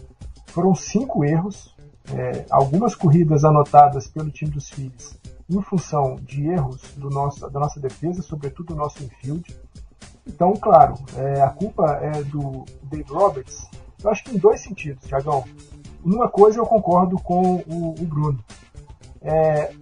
foram 0.55 0.73
cinco 0.73 1.25
erros, 1.25 1.75
é, 2.15 2.47
algumas 2.49 2.95
corridas 2.95 3.45
anotadas 3.45 4.07
pelo 4.07 4.31
time 4.31 4.53
dos 4.53 4.71
Phillies 4.71 5.19
em 5.51 5.61
função 5.61 6.17
de 6.23 6.47
erros 6.47 6.81
do 6.97 7.11
nosso, 7.11 7.51
da 7.51 7.59
nossa 7.61 7.81
defesa, 7.81 8.23
sobretudo 8.23 8.69
do 8.69 8.77
nosso 8.77 9.03
infield. 9.03 9.55
Então, 10.27 10.55
claro, 10.55 10.95
é, 11.17 11.43
a 11.43 11.51
culpa 11.51 11.99
é 12.01 12.23
do 12.23 12.65
Dave 12.85 13.13
Roberts, 13.13 13.69
eu 14.03 14.11
acho 14.11 14.25
que 14.25 14.35
em 14.35 14.39
dois 14.39 14.61
sentidos, 14.61 15.07
Tiagão. 15.07 15.45
Uma 16.05 16.29
coisa 16.29 16.61
eu 16.61 16.67
concordo 16.67 17.17
com 17.19 17.57
o, 17.67 17.95
o 17.99 18.05
Bruno. 18.05 18.39
É, 19.21 19.73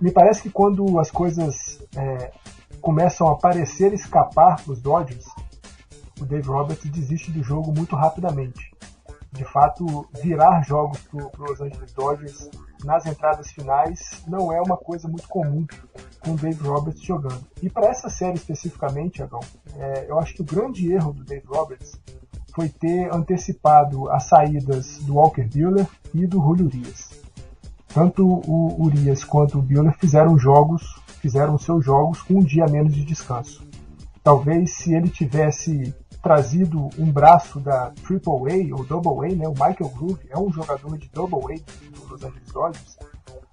me 0.00 0.10
parece 0.10 0.42
que 0.42 0.50
quando 0.50 0.98
as 0.98 1.10
coisas 1.10 1.80
é, 1.96 2.32
começam 2.80 3.28
a 3.28 3.36
parecer 3.36 3.92
escapar 3.92 4.60
para 4.62 4.72
os 4.72 4.80
Dodgers, 4.80 5.26
o 6.20 6.24
Dave 6.24 6.48
Roberts 6.48 6.90
desiste 6.90 7.30
do 7.30 7.42
jogo 7.42 7.72
muito 7.72 7.94
rapidamente. 7.94 8.74
De 9.36 9.44
fato, 9.44 10.08
virar 10.22 10.62
jogos 10.62 10.98
para 11.00 11.52
os 11.52 11.60
Angeles 11.60 11.92
Dodgers 11.92 12.48
nas 12.84 13.04
entradas 13.04 13.50
finais 13.52 14.22
não 14.26 14.50
é 14.50 14.60
uma 14.62 14.76
coisa 14.76 15.06
muito 15.06 15.28
comum 15.28 15.66
com 16.20 16.32
o 16.32 16.36
Dave 16.36 16.66
Roberts 16.66 17.02
jogando. 17.02 17.44
E 17.62 17.68
para 17.68 17.88
essa 17.88 18.08
série 18.08 18.36
especificamente, 18.36 19.22
Agão, 19.22 19.40
é, 19.76 20.06
eu 20.08 20.18
acho 20.18 20.34
que 20.34 20.42
o 20.42 20.44
grande 20.44 20.90
erro 20.90 21.12
do 21.12 21.22
Dave 21.22 21.46
Roberts 21.46 22.00
foi 22.54 22.70
ter 22.70 23.14
antecipado 23.14 24.08
as 24.10 24.24
saídas 24.24 24.98
do 25.02 25.16
Walker 25.16 25.44
Buehler 25.44 25.86
e 26.14 26.26
do 26.26 26.40
Julio 26.40 26.66
Urias. 26.66 27.10
Tanto 27.88 28.26
o 28.26 28.82
Urias 28.82 29.22
quanto 29.22 29.58
o 29.58 29.62
Buehler 29.62 29.94
fizeram 29.98 30.38
jogos, 30.38 30.98
fizeram 31.20 31.58
seus 31.58 31.84
jogos 31.84 32.22
com 32.22 32.34
um 32.34 32.42
dia 32.42 32.66
menos 32.66 32.94
de 32.94 33.04
descanso. 33.04 33.62
Talvez 34.22 34.72
se 34.72 34.94
ele 34.94 35.10
tivesse 35.10 35.94
trazido 36.26 36.88
um 36.98 37.12
braço 37.12 37.60
da 37.60 37.92
Triple 38.04 38.32
A 38.50 38.76
ou 38.76 38.84
Double 38.84 39.32
A, 39.32 39.36
né? 39.36 39.46
O 39.46 39.52
Michael 39.52 39.90
Groove 39.90 40.26
é 40.28 40.36
um 40.36 40.50
jogador 40.50 40.98
de 40.98 41.08
Double 41.10 41.54
A 41.54 42.00
do 42.00 42.08
Los 42.08 42.24
Angeles 42.24 42.50
Dodgers. 42.50 42.98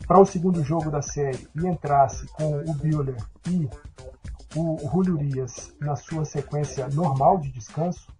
Para 0.08 0.20
o 0.20 0.26
segundo 0.26 0.64
jogo 0.64 0.90
da 0.90 1.00
série 1.00 1.48
e 1.56 1.68
entrasse 1.68 2.26
com 2.30 2.62
o 2.62 2.74
Buehler 2.74 3.16
e 3.48 3.70
o 4.56 4.80
Julio 4.92 5.14
Urias 5.14 5.72
na 5.80 5.96
sua 5.96 6.26
sequência 6.26 6.88
normal 6.88 7.38
de 7.38 7.52
descanso, 7.52 8.12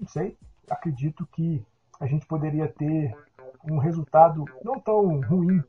não 0.00 0.08
sei, 0.08 0.38
acredito 0.70 1.28
que 1.30 1.62
a 2.00 2.06
gente 2.06 2.24
poderia 2.24 2.66
ter 2.66 3.14
um 3.70 3.76
resultado 3.76 4.42
não 4.64 4.80
tão 4.80 5.20
ruim 5.20 5.62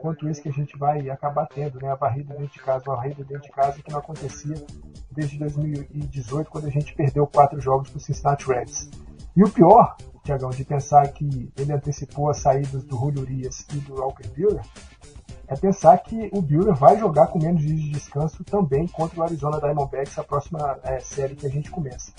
quanto 0.00 0.28
esse 0.28 0.42
que 0.42 0.48
a 0.48 0.52
gente 0.52 0.76
vai 0.78 1.08
acabar 1.10 1.46
tendo, 1.46 1.80
né? 1.80 1.90
A 1.90 1.94
varrida 1.94 2.34
dentro 2.34 2.52
de 2.52 2.60
casa, 2.60 2.84
uma 2.86 2.96
varrida 2.96 3.24
dentro 3.24 3.42
de 3.42 3.50
casa 3.50 3.82
que 3.82 3.90
não 3.90 3.98
acontecia 3.98 4.54
desde 5.10 5.38
2018, 5.38 6.50
quando 6.50 6.66
a 6.66 6.70
gente 6.70 6.94
perdeu 6.94 7.26
quatro 7.26 7.60
jogos 7.60 7.90
para 7.90 7.98
o 7.98 8.00
Cincinnati 8.00 8.46
Reds. 8.46 8.88
E 9.36 9.42
o 9.42 9.50
pior, 9.50 9.96
Tiagão, 10.24 10.50
de 10.50 10.64
pensar 10.64 11.06
que 11.08 11.52
ele 11.56 11.72
antecipou 11.72 12.28
as 12.30 12.38
saídas 12.38 12.82
do 12.84 12.96
Julio 12.96 13.22
Urias 13.22 13.64
e 13.72 13.76
do 13.78 13.94
Walker 13.94 14.26
Buehler, 14.28 14.64
é 15.46 15.56
pensar 15.56 15.96
que 15.98 16.28
o 16.32 16.42
Buehler 16.42 16.74
vai 16.74 16.98
jogar 16.98 17.28
com 17.28 17.38
menos 17.38 17.62
dias 17.62 17.80
de 17.80 17.90
descanso 17.90 18.44
também 18.44 18.86
contra 18.86 19.18
o 19.18 19.22
Arizona 19.22 19.58
Diamondbacks, 19.58 20.18
a 20.18 20.24
próxima 20.24 20.78
é, 20.82 21.00
série 21.00 21.34
que 21.34 21.46
a 21.46 21.50
gente 21.50 21.70
começa. 21.70 22.12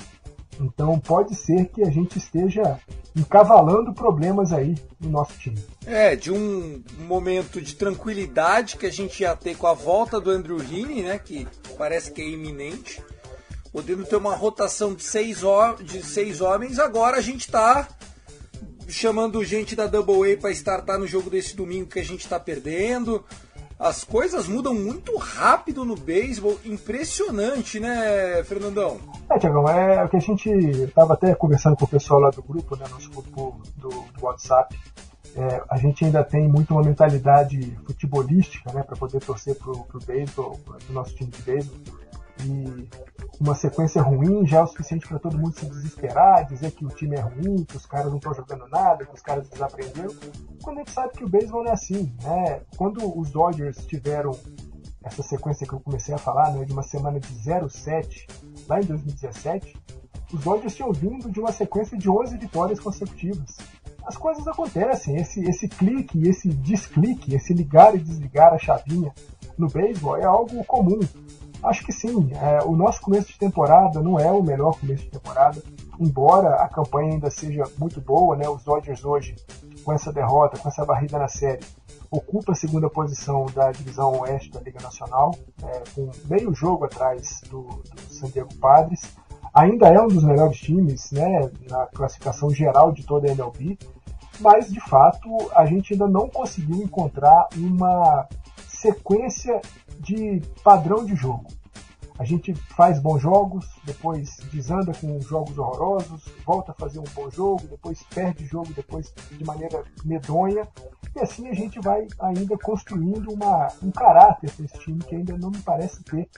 Então 0.59 0.99
pode 0.99 1.35
ser 1.35 1.65
que 1.69 1.81
a 1.83 1.89
gente 1.89 2.17
esteja 2.17 2.79
encavalando 3.15 3.93
problemas 3.93 4.51
aí 4.51 4.75
no 4.99 5.09
nosso 5.09 5.33
time. 5.39 5.57
É, 5.85 6.15
de 6.15 6.31
um 6.31 6.83
momento 6.99 7.61
de 7.61 7.75
tranquilidade 7.75 8.77
que 8.77 8.85
a 8.85 8.91
gente 8.91 9.21
ia 9.21 9.35
ter 9.35 9.55
com 9.55 9.67
a 9.67 9.73
volta 9.73 10.19
do 10.19 10.29
Andrew 10.29 10.59
Heaney, 10.59 11.03
né, 11.03 11.17
que 11.17 11.47
parece 11.77 12.11
que 12.11 12.21
é 12.21 12.27
iminente, 12.27 13.01
podendo 13.71 14.05
ter 14.05 14.17
uma 14.17 14.35
rotação 14.35 14.93
de 14.93 15.03
seis, 15.03 15.39
de 15.83 16.03
seis 16.03 16.41
homens, 16.41 16.77
agora 16.77 17.17
a 17.17 17.21
gente 17.21 17.41
está 17.41 17.87
chamando 18.87 19.43
gente 19.43 19.75
da 19.75 19.87
Double 19.87 20.33
A 20.33 20.37
para 20.37 20.51
startar 20.51 20.99
no 20.99 21.07
jogo 21.07 21.29
desse 21.29 21.55
domingo 21.55 21.89
que 21.89 21.99
a 21.99 22.05
gente 22.05 22.21
está 22.21 22.39
perdendo 22.39 23.23
as 23.79 24.03
coisas 24.03 24.45
mudam 24.45 24.73
muito 24.73 25.15
rápido 25.17 25.85
no 25.85 25.95
beisebol, 25.95 26.59
impressionante, 26.65 27.79
né, 27.79 28.43
Fernandão? 28.43 28.99
É, 29.29 29.39
Tiagão, 29.39 29.67
é 29.69 30.03
o 30.03 30.09
que 30.09 30.17
a 30.17 30.19
gente 30.19 30.49
estava 30.49 31.13
até 31.13 31.33
conversando 31.33 31.77
com 31.77 31.85
o 31.85 31.87
pessoal 31.87 32.19
lá 32.19 32.29
do 32.29 32.43
grupo, 32.43 32.75
né, 32.75 32.85
nosso 32.91 33.09
grupo 33.09 33.61
do, 33.77 33.89
do 33.89 34.25
WhatsApp. 34.25 34.77
É, 35.33 35.63
a 35.69 35.77
gente 35.77 36.03
ainda 36.03 36.23
tem 36.23 36.49
muito 36.49 36.73
uma 36.73 36.83
mentalidade 36.83 37.77
futebolística, 37.85 38.73
né, 38.73 38.83
para 38.83 38.97
poder 38.97 39.21
torcer 39.21 39.55
pro, 39.55 39.85
pro 39.85 39.99
beisebol, 40.05 40.59
pro 40.65 40.93
nosso 40.93 41.15
time 41.15 41.31
de 41.31 41.41
beisebol. 41.41 41.77
E 42.45 42.89
uma 43.39 43.55
sequência 43.55 44.01
ruim 44.01 44.45
já 44.45 44.59
é 44.59 44.63
o 44.63 44.67
suficiente 44.67 45.07
para 45.07 45.19
todo 45.19 45.37
mundo 45.37 45.57
se 45.57 45.65
desesperar, 45.65 46.45
dizer 46.45 46.71
que 46.71 46.85
o 46.85 46.89
time 46.89 47.15
é 47.15 47.21
ruim, 47.21 47.63
que 47.63 47.77
os 47.77 47.85
caras 47.85 48.07
não 48.07 48.17
estão 48.17 48.33
jogando 48.33 48.67
nada, 48.67 49.05
que 49.05 49.13
os 49.13 49.21
caras 49.21 49.47
desaprenderam. 49.49 50.13
Quando 50.61 50.77
a 50.77 50.79
gente 50.79 50.91
sabe 50.91 51.13
que 51.13 51.23
o 51.23 51.29
beisebol 51.29 51.63
não 51.63 51.71
é 51.71 51.73
assim, 51.73 52.13
né? 52.23 52.61
Quando 52.77 53.17
os 53.19 53.29
Dodgers 53.29 53.85
tiveram 53.85 54.31
essa 55.03 55.23
sequência 55.23 55.65
que 55.65 55.73
eu 55.73 55.79
comecei 55.79 56.13
a 56.13 56.17
falar, 56.17 56.51
né, 56.51 56.65
de 56.65 56.73
uma 56.73 56.83
semana 56.83 57.19
de 57.19 57.33
0-7 57.33 58.27
lá 58.67 58.79
em 58.79 58.85
2017, 58.85 59.77
os 60.33 60.41
Dodgers 60.41 60.75
tinham 60.75 60.91
vindo 60.91 61.31
de 61.31 61.39
uma 61.39 61.51
sequência 61.51 61.97
de 61.97 62.09
11 62.09 62.37
vitórias 62.37 62.79
consecutivas. 62.79 63.57
As 64.05 64.17
coisas 64.17 64.47
acontecem, 64.47 65.15
esse, 65.15 65.41
esse 65.41 65.67
clique, 65.67 66.27
esse 66.27 66.49
desclique, 66.49 67.35
esse 67.35 67.53
ligar 67.53 67.95
e 67.95 67.99
desligar 67.99 68.53
a 68.53 68.57
chavinha 68.57 69.13
no 69.57 69.67
beisebol 69.67 70.17
é 70.17 70.25
algo 70.25 70.63
comum. 70.65 70.99
Acho 71.63 71.85
que 71.85 71.91
sim. 71.91 72.31
É, 72.33 72.63
o 72.63 72.75
nosso 72.75 73.01
começo 73.01 73.27
de 73.27 73.37
temporada 73.37 74.01
não 74.01 74.19
é 74.19 74.31
o 74.31 74.41
melhor 74.41 74.77
começo 74.79 75.03
de 75.03 75.09
temporada, 75.09 75.61
embora 75.99 76.55
a 76.55 76.69
campanha 76.69 77.13
ainda 77.13 77.29
seja 77.29 77.63
muito 77.77 77.99
boa, 77.99 78.35
né? 78.35 78.47
Os 78.47 78.63
Dodgers 78.63 79.03
hoje, 79.03 79.35
com 79.83 79.91
essa 79.91 80.11
derrota, 80.11 80.57
com 80.59 80.69
essa 80.69 80.85
barrida 80.85 81.19
na 81.19 81.27
série, 81.27 81.65
ocupa 82.09 82.53
a 82.53 82.55
segunda 82.55 82.89
posição 82.89 83.45
da 83.47 83.71
divisão 83.71 84.19
oeste 84.21 84.51
da 84.51 84.61
Liga 84.61 84.81
Nacional, 84.81 85.35
é, 85.63 85.83
com 85.93 86.09
meio 86.25 86.53
jogo 86.53 86.85
atrás 86.85 87.41
do, 87.49 87.63
do 87.63 88.13
San 88.13 88.27
Diego 88.29 88.53
Padres. 88.55 89.01
Ainda 89.53 89.87
é 89.87 90.01
um 90.01 90.07
dos 90.07 90.23
melhores 90.23 90.57
times, 90.57 91.11
né? 91.11 91.51
Na 91.69 91.87
classificação 91.87 92.49
geral 92.51 92.91
de 92.91 93.05
toda 93.05 93.27
a 93.27 93.31
MLB, 93.31 93.77
mas 94.39 94.71
de 94.71 94.79
fato 94.79 95.29
a 95.53 95.65
gente 95.65 95.93
ainda 95.93 96.07
não 96.07 96.29
conseguiu 96.29 96.81
encontrar 96.81 97.47
uma 97.57 98.27
sequência 98.79 99.61
de 99.99 100.41
padrão 100.63 101.05
de 101.05 101.13
jogo. 101.15 101.47
A 102.17 102.23
gente 102.23 102.53
faz 102.53 102.99
bons 102.99 103.21
jogos, 103.21 103.65
depois 103.85 104.37
desanda 104.51 104.91
com 104.93 105.21
jogos 105.21 105.57
horrorosos, 105.57 106.25
volta 106.45 106.71
a 106.71 106.75
fazer 106.75 106.99
um 106.99 107.05
bom 107.13 107.29
jogo, 107.29 107.67
depois 107.67 108.03
perde 108.03 108.45
jogo 108.45 108.73
depois 108.73 109.13
de 109.31 109.43
maneira 109.45 109.83
medonha. 110.03 110.67
E 111.15 111.19
assim 111.19 111.47
a 111.47 111.53
gente 111.53 111.79
vai 111.79 112.07
ainda 112.19 112.57
construindo 112.57 113.31
uma, 113.31 113.67
um 113.81 113.91
caráter 113.91 114.51
para 114.51 114.65
esse 114.65 114.79
time 114.79 114.99
que 114.99 115.15
ainda 115.15 115.37
não 115.37 115.49
me 115.49 115.59
parece 115.59 116.03
ter. 116.03 116.29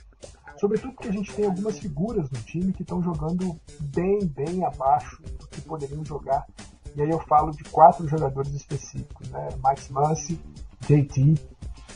Sobretudo 0.56 0.92
porque 0.94 1.08
a 1.08 1.12
gente 1.12 1.32
tem 1.32 1.46
algumas 1.46 1.78
figuras 1.78 2.30
no 2.30 2.38
time 2.42 2.72
que 2.72 2.82
estão 2.82 3.02
jogando 3.02 3.58
bem, 3.80 4.24
bem 4.26 4.64
abaixo 4.64 5.20
do 5.22 5.48
que 5.48 5.60
poderiam 5.62 6.04
jogar. 6.04 6.46
E 6.94 7.02
aí 7.02 7.10
eu 7.10 7.18
falo 7.20 7.50
de 7.50 7.64
quatro 7.64 8.06
jogadores 8.06 8.52
específicos, 8.52 9.28
né? 9.30 9.48
Max 9.60 9.88
Muncy, 9.88 10.38
JT, 10.82 11.34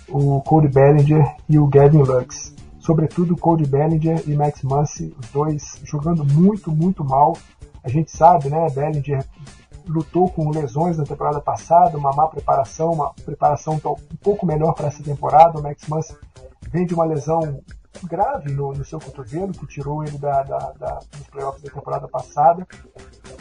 o 0.08 0.40
Cody 0.42 0.68
Bellinger 0.68 1.36
e 1.48 1.58
o 1.58 1.66
Gavin 1.66 2.02
Lux 2.02 2.56
sobretudo 2.86 3.36
Cody 3.36 3.66
Bellinger 3.66 4.22
e 4.28 4.34
Max 4.36 4.62
Muncy, 4.62 5.12
os 5.18 5.28
dois 5.30 5.80
jogando 5.82 6.24
muito, 6.24 6.70
muito 6.70 7.04
mal. 7.04 7.36
A 7.82 7.88
gente 7.88 8.12
sabe, 8.12 8.48
né, 8.48 8.68
Bellinger 8.70 9.24
lutou 9.88 10.30
com 10.30 10.50
lesões 10.50 10.96
na 10.96 11.04
temporada 11.04 11.40
passada, 11.40 11.98
uma 11.98 12.12
má 12.12 12.28
preparação, 12.28 12.92
uma 12.92 13.12
preparação 13.24 13.74
um 13.74 14.16
pouco 14.22 14.46
melhor 14.46 14.72
para 14.72 14.86
essa 14.86 15.02
temporada. 15.02 15.58
O 15.58 15.62
Max 15.62 15.88
Muncy 15.88 16.16
vem 16.70 16.86
de 16.86 16.94
uma 16.94 17.04
lesão 17.04 17.60
grave 18.04 18.52
no, 18.52 18.72
no 18.72 18.84
seu 18.84 19.00
cotovelo, 19.00 19.52
que 19.52 19.66
tirou 19.66 20.04
ele 20.04 20.18
da, 20.18 20.44
da, 20.44 20.72
da, 20.78 21.00
dos 21.10 21.26
playoffs 21.28 21.62
da 21.62 21.72
temporada 21.72 22.06
passada. 22.06 22.64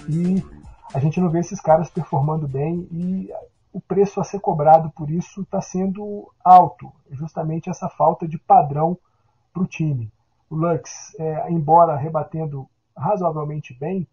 E 0.10 0.44
a 0.92 1.00
gente 1.00 1.20
não 1.20 1.30
vê 1.30 1.40
esses 1.40 1.62
caras 1.62 1.88
performando 1.88 2.48
bem 2.48 2.88
e 2.92 3.30
o 3.76 3.82
preço 3.82 4.22
a 4.22 4.24
ser 4.24 4.40
cobrado 4.40 4.90
por 4.92 5.12
isso 5.12 5.42
está 5.42 5.62
sendo 5.62 6.32
alto, 6.42 6.94
justamente 7.12 7.70
essa 7.70 7.90
falta 7.90 8.26
de 8.26 8.40
padrão 8.40 8.98
para 9.52 9.64
o 9.64 9.68
time. 9.68 10.10
O 10.50 10.56
Lux, 10.56 11.14
é, 11.20 11.52
embora 11.52 11.98
rebatendo 11.98 12.70
razoavelmente 12.96 13.74
bem, 13.74 14.08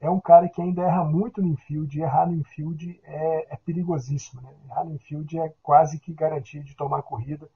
é 0.00 0.08
um 0.08 0.20
cara 0.20 0.48
que 0.48 0.62
ainda 0.62 0.82
erra 0.82 1.02
muito 1.02 1.42
no 1.42 1.48
infield, 1.48 1.98
e 1.98 2.02
errar 2.02 2.26
no 2.26 2.36
infield 2.36 3.00
é, 3.02 3.54
é 3.54 3.56
perigosíssimo. 3.56 4.40
Né? 4.40 4.54
Errar 4.66 4.84
no 4.84 4.94
infield 4.94 5.36
é 5.40 5.52
quase 5.64 5.98
que 5.98 6.12
garantia 6.12 6.62
de 6.62 6.76
tomar 6.76 7.02
corrida, 7.02 7.48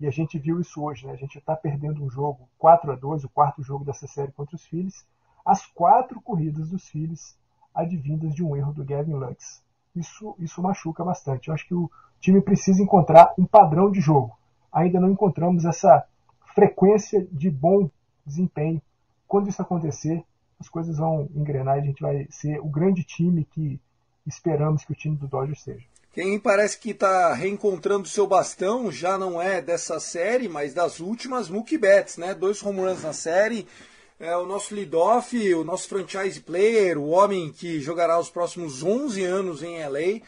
e 0.00 0.06
a 0.06 0.10
gente 0.10 0.38
viu 0.38 0.58
isso 0.58 0.82
hoje. 0.82 1.06
Né? 1.06 1.12
A 1.12 1.16
gente 1.16 1.36
está 1.36 1.54
perdendo 1.54 2.02
um 2.02 2.08
jogo 2.08 2.48
4 2.56 2.92
a 2.92 2.96
2 2.96 3.24
o 3.24 3.28
quarto 3.28 3.62
jogo 3.62 3.84
dessa 3.84 4.06
série 4.06 4.32
contra 4.32 4.56
os 4.56 4.64
Phillies, 4.64 5.06
as 5.44 5.66
quatro 5.66 6.18
corridas 6.18 6.70
dos 6.70 6.88
Phillies 6.88 7.38
advindas 7.74 8.34
de 8.34 8.42
um 8.42 8.56
erro 8.56 8.72
do 8.72 8.86
Gavin 8.86 9.12
Lux. 9.12 9.62
Isso, 9.94 10.34
isso 10.38 10.62
machuca 10.62 11.04
bastante. 11.04 11.48
Eu 11.48 11.54
acho 11.54 11.66
que 11.66 11.74
o 11.74 11.90
time 12.20 12.40
precisa 12.40 12.82
encontrar 12.82 13.32
um 13.38 13.44
padrão 13.44 13.90
de 13.90 14.00
jogo. 14.00 14.36
Ainda 14.72 15.00
não 15.00 15.10
encontramos 15.10 15.64
essa 15.64 16.04
frequência 16.54 17.26
de 17.32 17.50
bom 17.50 17.90
desempenho. 18.24 18.80
Quando 19.26 19.48
isso 19.48 19.62
acontecer, 19.62 20.24
as 20.58 20.68
coisas 20.68 20.98
vão 20.98 21.28
engrenar 21.34 21.78
e 21.78 21.80
a 21.80 21.84
gente 21.84 22.02
vai 22.02 22.26
ser 22.30 22.60
o 22.60 22.66
grande 22.66 23.02
time 23.02 23.44
que 23.44 23.80
esperamos 24.26 24.84
que 24.84 24.92
o 24.92 24.96
time 24.96 25.16
do 25.16 25.26
Dodgers 25.26 25.62
seja. 25.62 25.84
Quem 26.12 26.40
parece 26.40 26.78
que 26.78 26.90
está 26.90 27.32
reencontrando 27.32 28.08
seu 28.08 28.26
bastão 28.26 28.90
já 28.90 29.16
não 29.16 29.40
é 29.40 29.62
dessa 29.62 30.00
série, 30.00 30.48
mas 30.48 30.74
das 30.74 30.98
últimas, 30.98 31.48
Mookie 31.48 31.78
Betts, 31.78 32.16
né? 32.16 32.34
Dois 32.34 32.62
home 32.62 32.80
runs 32.80 33.02
na 33.02 33.12
série. 33.12 33.66
É 34.20 34.36
o 34.36 34.44
nosso 34.44 34.74
lead-off, 34.74 35.54
o 35.54 35.64
nosso 35.64 35.88
franchise 35.88 36.38
player, 36.40 36.98
o 36.98 37.08
homem 37.08 37.50
que 37.50 37.80
jogará 37.80 38.18
os 38.18 38.28
próximos 38.28 38.82
11 38.82 39.24
anos 39.24 39.62
em 39.62 39.82
LA 39.82 40.20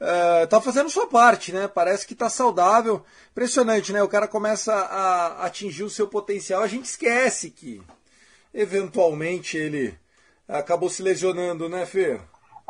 uh, 0.00 0.46
tá 0.46 0.60
fazendo 0.60 0.88
sua 0.88 1.08
parte, 1.08 1.52
né? 1.52 1.66
Parece 1.66 2.06
que 2.06 2.14
tá 2.14 2.30
saudável. 2.30 3.02
Impressionante, 3.32 3.92
né? 3.92 4.00
O 4.00 4.08
cara 4.08 4.28
começa 4.28 4.72
a 4.72 5.44
atingir 5.44 5.82
o 5.82 5.90
seu 5.90 6.06
potencial. 6.06 6.62
A 6.62 6.68
gente 6.68 6.84
esquece 6.84 7.50
que 7.50 7.82
eventualmente 8.54 9.56
ele 9.56 9.92
acabou 10.46 10.88
se 10.88 11.02
lesionando, 11.02 11.68
né, 11.68 11.84
Fer? 11.84 12.20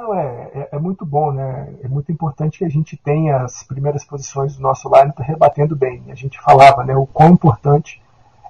É, 0.01 0.59
é, 0.59 0.69
é, 0.73 0.79
muito 0.79 1.05
bom, 1.05 1.33
né? 1.33 1.75
É 1.83 1.89
muito 1.89 2.11
importante 2.11 2.59
que 2.59 2.65
a 2.65 2.71
gente 2.71 2.97
tenha 2.97 3.43
as 3.43 3.63
primeiras 3.63 4.07
posições 4.07 4.57
do 4.57 4.63
nosso 4.63 4.89
line 4.89 5.13
rebatendo 5.19 5.77
bem. 5.77 6.03
A 6.09 6.15
gente 6.15 6.41
falava, 6.41 6.83
né? 6.83 6.97
O 6.97 7.07
quão 7.07 7.33
importante 7.33 8.01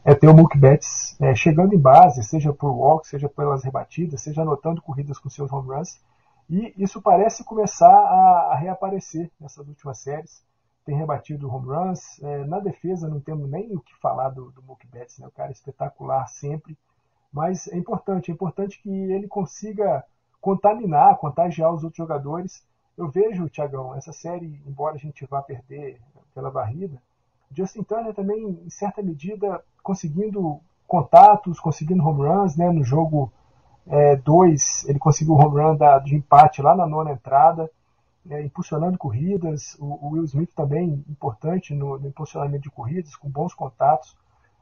é 0.05 0.15
ter 0.15 0.29
o 0.29 0.35
Mookie 0.35 0.59
Betts 0.59 1.17
é, 1.21 1.35
chegando 1.35 1.75
em 1.75 1.79
base, 1.79 2.23
seja 2.25 2.53
por 2.53 2.71
walk, 2.71 3.07
seja 3.07 3.29
pelas 3.29 3.63
rebatidas, 3.63 4.21
seja 4.21 4.43
anotando 4.43 4.83
corridas 4.83 5.19
com 5.19 5.31
seus 5.31 5.53
home 5.53 5.69
runs. 5.69 6.01
E 6.51 6.75
isso 6.77 7.01
parece 7.01 7.45
começar 7.45 7.87
a, 7.87 8.53
a 8.53 8.57
reaparecer 8.57 9.31
nessas 9.41 9.67
últimas 9.67 9.99
séries. 9.99 10.45
Tem 10.85 10.97
rebatido 10.97 11.49
home 11.49 11.69
runs. 11.69 12.21
É, 12.23 12.45
na 12.45 12.59
defesa 12.59 13.09
não 13.09 13.21
temos 13.21 13.49
nem 13.49 13.75
o 13.77 13.81
que 13.81 13.95
falar 14.01 14.31
do, 14.31 14.51
do 14.51 14.63
Betts, 14.91 15.19
né? 15.19 15.27
o 15.29 15.31
cara 15.31 15.51
é 15.51 15.53
espetacular 15.53 16.27
sempre. 16.27 16.77
Mas 17.33 17.69
é 17.69 17.77
importante, 17.77 18.31
é 18.31 18.35
importante 18.35 18.83
que 18.83 18.91
ele 18.91 19.29
consiga 19.29 20.05
contaminar, 20.41 21.17
contagiar 21.19 21.73
os 21.73 21.85
outros 21.85 21.97
jogadores. 21.97 22.67
Eu 22.99 23.09
vejo, 23.09 23.49
Tiagão, 23.49 23.95
essa 23.95 24.13
série, 24.13 24.61
embora 24.67 24.97
a 24.97 24.99
gente 24.99 25.25
vá 25.27 25.41
perder 25.41 26.01
pela 26.35 26.51
varrida, 26.51 27.01
Justin 27.55 27.83
Turner 27.83 28.15
também, 28.15 28.61
em 28.67 28.71
certa 28.71 29.03
medida, 29.03 29.63
conseguindo 29.83 30.61
contatos, 30.87 31.59
conseguindo 31.59 32.07
home 32.07 32.27
runs 32.27 32.57
né, 32.57 32.71
no 32.71 32.85
jogo 32.85 33.33
é, 33.87 34.17
dois, 34.17 34.85
ele 34.87 34.99
conseguiu 34.99 35.35
o 35.35 35.39
home 35.39 35.61
run 35.61 35.77
da, 35.77 35.99
de 35.99 36.15
empate 36.15 36.63
lá 36.63 36.75
na 36.75 36.87
nona 36.87 37.13
entrada, 37.13 37.71
é, 38.29 38.43
impulsionando 38.43 38.99
corridas. 38.99 39.77
O, 39.81 40.07
o, 40.07 40.11
Will 40.11 40.25
Smith 40.25 40.53
também 40.55 41.05
importante 41.09 41.75
no, 41.75 41.99
no, 41.99 42.09
impulsionamento 42.09 42.63
de 42.63 42.71
corridas, 42.71 43.17
com 43.17 43.29
bons 43.29 43.55
contatos. 43.55 44.17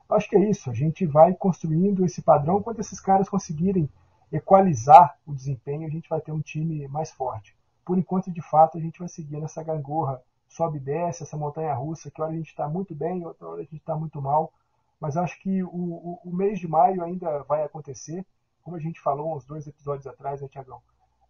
Acho 0.08 0.28
que 0.28 0.36
é 0.36 0.50
isso. 0.50 0.70
A 0.70 0.74
gente 0.74 1.06
vai 1.06 1.34
construindo 1.34 2.04
esse 2.04 2.22
padrão. 2.22 2.62
Quando 2.62 2.80
esses 2.80 3.00
caras 3.00 3.28
conseguirem 3.28 3.88
equalizar 4.32 5.16
o 5.26 5.34
desempenho, 5.34 5.86
a 5.86 5.90
gente 5.90 6.08
vai 6.08 6.20
ter 6.20 6.32
um 6.32 6.40
time 6.40 6.86
mais 6.88 7.10
forte. 7.10 7.54
Por 7.84 7.98
enquanto, 7.98 8.30
de 8.30 8.42
fato, 8.42 8.78
a 8.78 8.80
gente 8.80 8.98
vai 8.98 9.08
seguir 9.08 9.38
nessa 9.38 9.62
gangorra, 9.62 10.20
sobe 10.48 10.78
e 10.78 10.80
desce, 10.80 11.22
essa 11.22 11.36
montanha 11.36 11.74
russa, 11.74 12.10
que 12.10 12.20
hora 12.20 12.32
a 12.32 12.36
gente 12.36 12.48
está 12.48 12.68
muito 12.68 12.94
bem, 12.94 13.24
outra 13.24 13.48
hora 13.48 13.60
a 13.60 13.64
gente 13.64 13.76
está 13.76 13.96
muito 13.96 14.20
mal. 14.20 14.52
Mas 15.00 15.16
acho 15.16 15.40
que 15.40 15.62
o, 15.62 15.68
o, 15.68 16.20
o 16.24 16.36
mês 16.36 16.58
de 16.58 16.68
maio 16.68 17.02
ainda 17.02 17.42
vai 17.44 17.62
acontecer 17.62 18.24
como 18.62 18.76
a 18.76 18.80
gente 18.80 19.00
falou 19.00 19.36
uns 19.36 19.44
dois 19.44 19.66
episódios 19.66 20.06
atrás, 20.06 20.40
né, 20.40 20.48
Tiagão? 20.48 20.80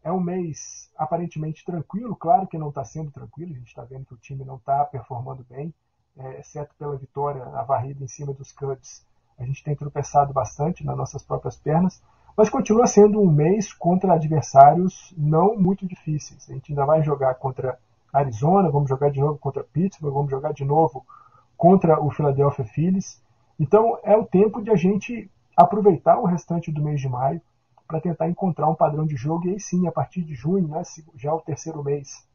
É 0.02 0.10
um 0.10 0.20
mês 0.20 0.90
aparentemente 0.96 1.64
tranquilo, 1.64 2.16
claro 2.16 2.46
que 2.46 2.58
não 2.58 2.70
está 2.70 2.84
sendo 2.84 3.10
tranquilo, 3.10 3.52
a 3.52 3.58
gente 3.58 3.68
está 3.68 3.84
vendo 3.84 4.06
que 4.06 4.14
o 4.14 4.18
time 4.18 4.44
não 4.44 4.56
está 4.56 4.84
performando 4.84 5.44
bem, 5.48 5.72
é, 6.16 6.40
exceto 6.40 6.74
pela 6.78 6.96
vitória, 6.96 7.42
a 7.42 7.62
varrida 7.62 8.02
em 8.02 8.08
cima 8.08 8.32
dos 8.32 8.52
Cubs. 8.52 9.06
A 9.38 9.44
gente 9.44 9.62
tem 9.62 9.76
tropeçado 9.76 10.32
bastante 10.32 10.84
nas 10.84 10.96
nossas 10.96 11.22
próprias 11.22 11.56
pernas, 11.56 12.02
mas 12.36 12.50
continua 12.50 12.86
sendo 12.86 13.20
um 13.20 13.30
mês 13.30 13.72
contra 13.72 14.14
adversários 14.14 15.14
não 15.16 15.56
muito 15.56 15.86
difíceis. 15.86 16.48
A 16.48 16.54
gente 16.54 16.72
ainda 16.72 16.84
vai 16.84 17.02
jogar 17.02 17.34
contra 17.34 17.78
Arizona, 18.12 18.70
vamos 18.70 18.88
jogar 18.88 19.10
de 19.10 19.20
novo 19.20 19.38
contra 19.38 19.64
Pittsburgh, 19.64 20.12
vamos 20.12 20.30
jogar 20.30 20.52
de 20.52 20.64
novo 20.64 21.04
contra 21.56 22.00
o 22.00 22.10
Philadelphia 22.10 22.64
Phillies. 22.64 23.22
Então 23.60 23.98
é 24.02 24.16
o 24.16 24.24
tempo 24.24 24.62
de 24.62 24.70
a 24.70 24.74
gente 24.74 25.30
aproveitar 25.54 26.18
o 26.18 26.24
restante 26.24 26.72
do 26.72 26.82
mês 26.82 26.98
de 26.98 27.08
maio 27.08 27.42
para 27.86 28.00
tentar 28.00 28.28
encontrar 28.28 28.68
um 28.68 28.74
padrão 28.74 29.04
de 29.04 29.14
jogo 29.16 29.46
e 29.46 29.50
aí 29.50 29.60
sim, 29.60 29.86
a 29.86 29.92
partir 29.92 30.22
de 30.22 30.34
junho, 30.34 30.66
né, 30.66 30.82
já 31.14 31.34
o 31.34 31.40
terceiro 31.42 31.84
mês 31.84 32.26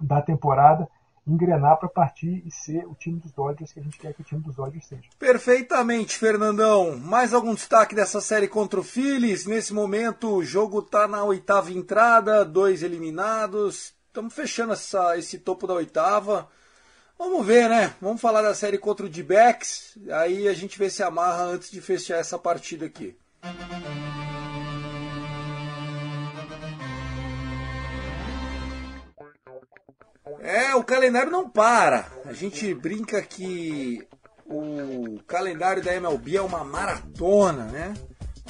da 0.00 0.22
temporada, 0.22 0.88
engrenar 1.26 1.76
para 1.76 1.88
partir 1.88 2.42
e 2.46 2.50
ser 2.50 2.86
o 2.86 2.94
time 2.94 3.20
dos 3.20 3.32
Dodgers 3.32 3.72
que 3.72 3.80
a 3.80 3.82
gente 3.82 3.98
quer 3.98 4.14
que 4.14 4.22
o 4.22 4.24
time 4.24 4.40
dos 4.40 4.56
Dodgers 4.56 4.86
seja. 4.86 5.02
Perfeitamente, 5.18 6.16
Fernandão. 6.16 6.96
Mais 6.96 7.34
algum 7.34 7.54
destaque 7.54 7.94
dessa 7.94 8.20
série 8.20 8.48
contra 8.48 8.80
o 8.80 8.82
Phillies? 8.82 9.46
Nesse 9.46 9.74
momento, 9.74 10.36
o 10.36 10.44
jogo 10.44 10.80
está 10.80 11.06
na 11.06 11.22
oitava 11.22 11.70
entrada, 11.70 12.44
dois 12.44 12.82
eliminados. 12.82 13.94
Estamos 14.06 14.34
fechando 14.34 14.72
essa, 14.72 15.16
esse 15.16 15.38
topo 15.38 15.66
da 15.66 15.74
oitava. 15.74 16.48
Vamos 17.24 17.46
ver, 17.46 17.68
né? 17.70 17.94
Vamos 18.00 18.20
falar 18.20 18.42
da 18.42 18.52
série 18.52 18.76
contra 18.76 19.06
o 19.06 19.08
D-Backs. 19.08 19.96
Aí 20.10 20.48
a 20.48 20.52
gente 20.52 20.76
vê 20.76 20.90
se 20.90 21.04
amarra 21.04 21.44
antes 21.44 21.70
de 21.70 21.80
fechar 21.80 22.16
essa 22.16 22.36
partida 22.36 22.84
aqui. 22.84 23.16
É, 30.40 30.74
o 30.74 30.82
calendário 30.82 31.30
não 31.30 31.48
para. 31.48 32.10
A 32.24 32.32
gente 32.32 32.74
brinca 32.74 33.22
que 33.22 34.04
o 34.44 35.20
calendário 35.24 35.80
da 35.80 35.94
MLB 35.94 36.38
é 36.38 36.42
uma 36.42 36.64
maratona, 36.64 37.66
né? 37.66 37.94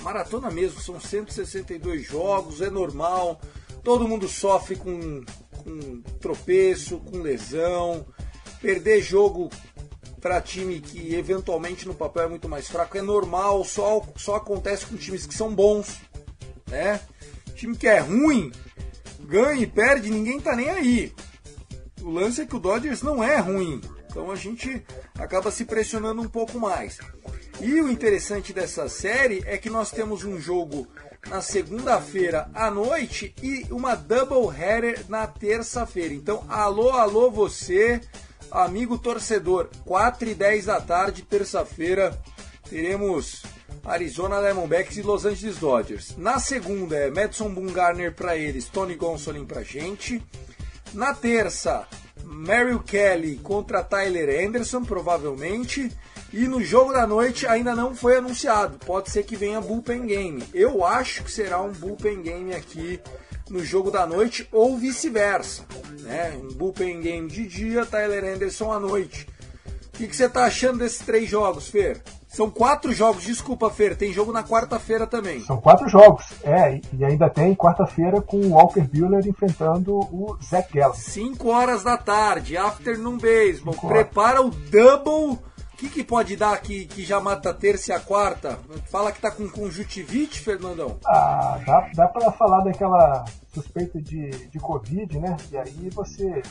Maratona 0.01 0.51
mesmo, 0.51 0.81
são 0.81 0.99
162 0.99 2.07
jogos, 2.07 2.63
é 2.63 2.71
normal. 2.71 3.39
Todo 3.85 4.09
mundo 4.09 4.27
sofre 4.27 4.77
com, 4.77 5.23
com 5.63 6.01
tropeço, 6.19 7.01
com 7.01 7.19
lesão, 7.19 8.07
Perder 8.63 9.03
jogo 9.03 9.51
para 10.21 10.41
time 10.41 10.81
que 10.81 11.17
eventualmente 11.17 11.87
no 11.87 11.95
papel 11.95 12.23
é 12.23 12.29
muito 12.29 12.49
mais 12.49 12.69
fraco 12.69 12.97
é 12.97 13.03
normal, 13.03 13.65
só, 13.65 14.01
só 14.17 14.37
acontece 14.37 14.87
com 14.87 14.97
times 14.97 15.27
que 15.27 15.35
são 15.35 15.53
bons, 15.53 16.01
né? 16.69 17.01
Time 17.57 17.77
que 17.77 17.89
é 17.89 17.99
ruim, 17.99 18.53
ganha 19.21 19.61
e 19.61 19.67
perde, 19.67 20.11
ninguém 20.11 20.41
tá 20.41 20.55
nem 20.55 20.71
aí. 20.71 21.13
O 22.01 22.11
lance 22.11 22.41
é 22.41 22.47
que 22.47 22.55
o 22.55 22.61
Dodgers 22.61 23.03
não 23.03 23.23
é 23.23 23.37
ruim, 23.39 23.81
então 24.09 24.31
a 24.31 24.37
gente 24.37 24.85
acaba 25.19 25.51
se 25.51 25.65
pressionando 25.65 26.23
um 26.23 26.29
pouco 26.29 26.59
mais. 26.59 26.99
E 27.61 27.81
o 27.81 27.91
interessante 27.91 28.53
dessa 28.53 28.89
série 28.89 29.43
é 29.45 29.59
que 29.59 29.69
nós 29.69 29.91
temos 29.91 30.25
um 30.25 30.39
jogo 30.41 30.87
na 31.29 31.41
segunda-feira 31.41 32.51
à 32.55 32.71
noite 32.71 33.35
e 33.43 33.67
uma 33.71 33.95
double 33.95 34.57
header 34.57 35.05
na 35.09 35.27
terça-feira. 35.27 36.15
Então, 36.15 36.45
alô, 36.49 36.91
alô 36.91 37.31
você, 37.31 38.01
amigo 38.53 38.99
torcedor, 38.99 39.69
4 39.85 40.29
e 40.29 40.35
10 40.35 40.67
da 40.67 40.81
tarde, 40.81 41.23
terça-feira, 41.23 42.19
teremos 42.69 43.43
Arizona 43.85 44.41
Diamondbacks 44.41 44.97
e 44.97 45.03
Los 45.03 45.25
Angeles 45.25 45.59
Dodgers. 45.59 46.15
Na 46.17 46.39
segunda 46.39 46.97
é 46.97 47.11
Madison 47.11 47.53
Bumgarner 47.53 48.15
para 48.15 48.37
eles, 48.37 48.69
Tony 48.69 48.95
Gonsolin 48.95 49.45
pra 49.45 49.63
gente. 49.63 50.23
Na 50.93 51.15
terça, 51.15 51.87
Merrill 52.25 52.81
Kelly 52.81 53.37
contra 53.39 53.83
Tyler 53.83 54.47
Anderson, 54.47 54.85
provavelmente. 54.85 55.91
E 56.33 56.47
no 56.49 56.63
jogo 56.63 56.93
da 56.93 57.07
noite 57.07 57.47
ainda 57.47 57.75
não 57.75 57.95
foi 57.95 58.17
anunciado. 58.17 58.79
Pode 58.87 59.11
ser 59.11 59.23
que 59.25 59.37
venha 59.37 59.61
bullpen 59.61 60.07
game. 60.07 60.43
Eu 60.55 60.85
acho 60.85 61.25
que 61.25 61.31
será 61.31 61.61
um 61.61 61.73
bullpen 61.73 62.23
game 62.23 62.55
aqui 62.55 63.01
no 63.53 63.63
jogo 63.63 63.91
da 63.91 64.07
noite 64.07 64.49
ou 64.51 64.77
vice-versa. 64.79 65.65
Né? 66.01 66.41
Um 66.43 66.55
bullpen 66.55 67.01
game 67.01 67.29
de 67.29 67.47
dia, 67.47 67.85
Tyler 67.85 68.25
Anderson 68.25 68.73
à 68.73 68.81
noite. 68.81 69.29
O 69.89 69.99
que, 69.99 70.09
que 70.09 70.17
você 70.17 70.25
está 70.25 70.47
achando 70.47 70.79
desses 70.79 71.05
três 71.05 71.29
jogos, 71.29 71.69
Fer? 71.69 72.03
São 72.27 72.49
quatro 72.49 72.95
jogos, 72.95 73.25
desculpa, 73.25 73.69
Fer, 73.69 73.95
tem 73.95 74.11
jogo 74.11 74.33
na 74.33 74.43
quarta-feira 74.43 75.07
também. 75.07 75.41
São 75.41 75.61
quatro 75.61 75.87
jogos, 75.87 76.25
é, 76.43 76.81
e 76.95 77.05
ainda 77.05 77.29
tem 77.29 77.55
quarta-feira 77.55 78.23
com 78.23 78.39
o 78.39 78.53
Walker 78.53 78.81
Buehler 78.81 79.29
enfrentando 79.29 79.99
o 79.99 80.39
Zach 80.43 80.73
Gallen. 80.73 80.97
Cinco 80.97 81.51
horas 81.51 81.83
da 81.83 81.99
tarde, 81.99 82.57
afternoon 82.57 83.19
baseball. 83.19 83.75
Prepara 83.75 84.41
o 84.41 84.49
double 84.49 85.39
que, 85.83 85.89
que 85.89 86.05
pode 86.05 86.37
dar 86.37 86.61
que, 86.61 86.85
que 86.87 87.05
já 87.05 87.21
mata 87.21 87.51
a 87.51 87.55
terça 87.55 87.91
e 87.91 87.95
a 87.95 87.99
quarta? 87.99 88.59
Fala 88.89 89.11
que 89.11 89.21
tá 89.21 89.31
com 89.31 89.49
conjuntivite, 89.49 90.41
Fernandão? 90.41 90.99
Ah, 91.05 91.59
dá, 91.67 91.91
dá 91.95 92.09
pra 92.09 92.31
falar 92.31 92.63
daquela 92.63 93.25
suspeita 93.53 94.01
de, 94.01 94.31
de 94.31 94.59
Covid, 94.61 95.19
né? 95.19 95.37
E 95.51 95.59
aí 95.59 95.91
você 95.93 96.43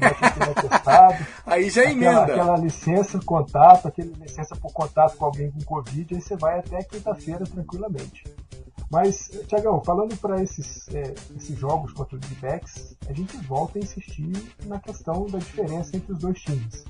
vai 0.00 0.54
testado. 0.54 1.26
aí 1.44 1.68
já 1.68 1.82
aquela, 1.82 1.92
emenda. 1.92 2.22
Aquela 2.22 2.56
licença 2.56 3.20
contato, 3.24 3.88
aquele 3.88 4.12
licença 4.14 4.56
por 4.56 4.72
contato 4.72 5.16
com 5.16 5.26
alguém 5.26 5.50
com 5.50 5.60
Covid, 5.64 6.14
aí 6.14 6.20
você 6.20 6.36
vai 6.36 6.58
até 6.58 6.82
quinta-feira 6.82 7.44
tranquilamente. 7.44 8.24
Mas, 8.90 9.30
Tiagão, 9.46 9.82
falando 9.84 10.16
para 10.16 10.42
esses, 10.42 10.88
é, 10.94 11.14
esses 11.36 11.58
jogos 11.58 11.92
contra 11.92 12.16
o 12.16 12.18
D-Backs, 12.18 12.96
a 13.06 13.12
gente 13.12 13.36
volta 13.46 13.78
a 13.78 13.82
insistir 13.82 14.32
na 14.64 14.80
questão 14.80 15.26
da 15.26 15.38
diferença 15.38 15.94
entre 15.94 16.12
os 16.12 16.18
dois 16.18 16.40
times. 16.40 16.84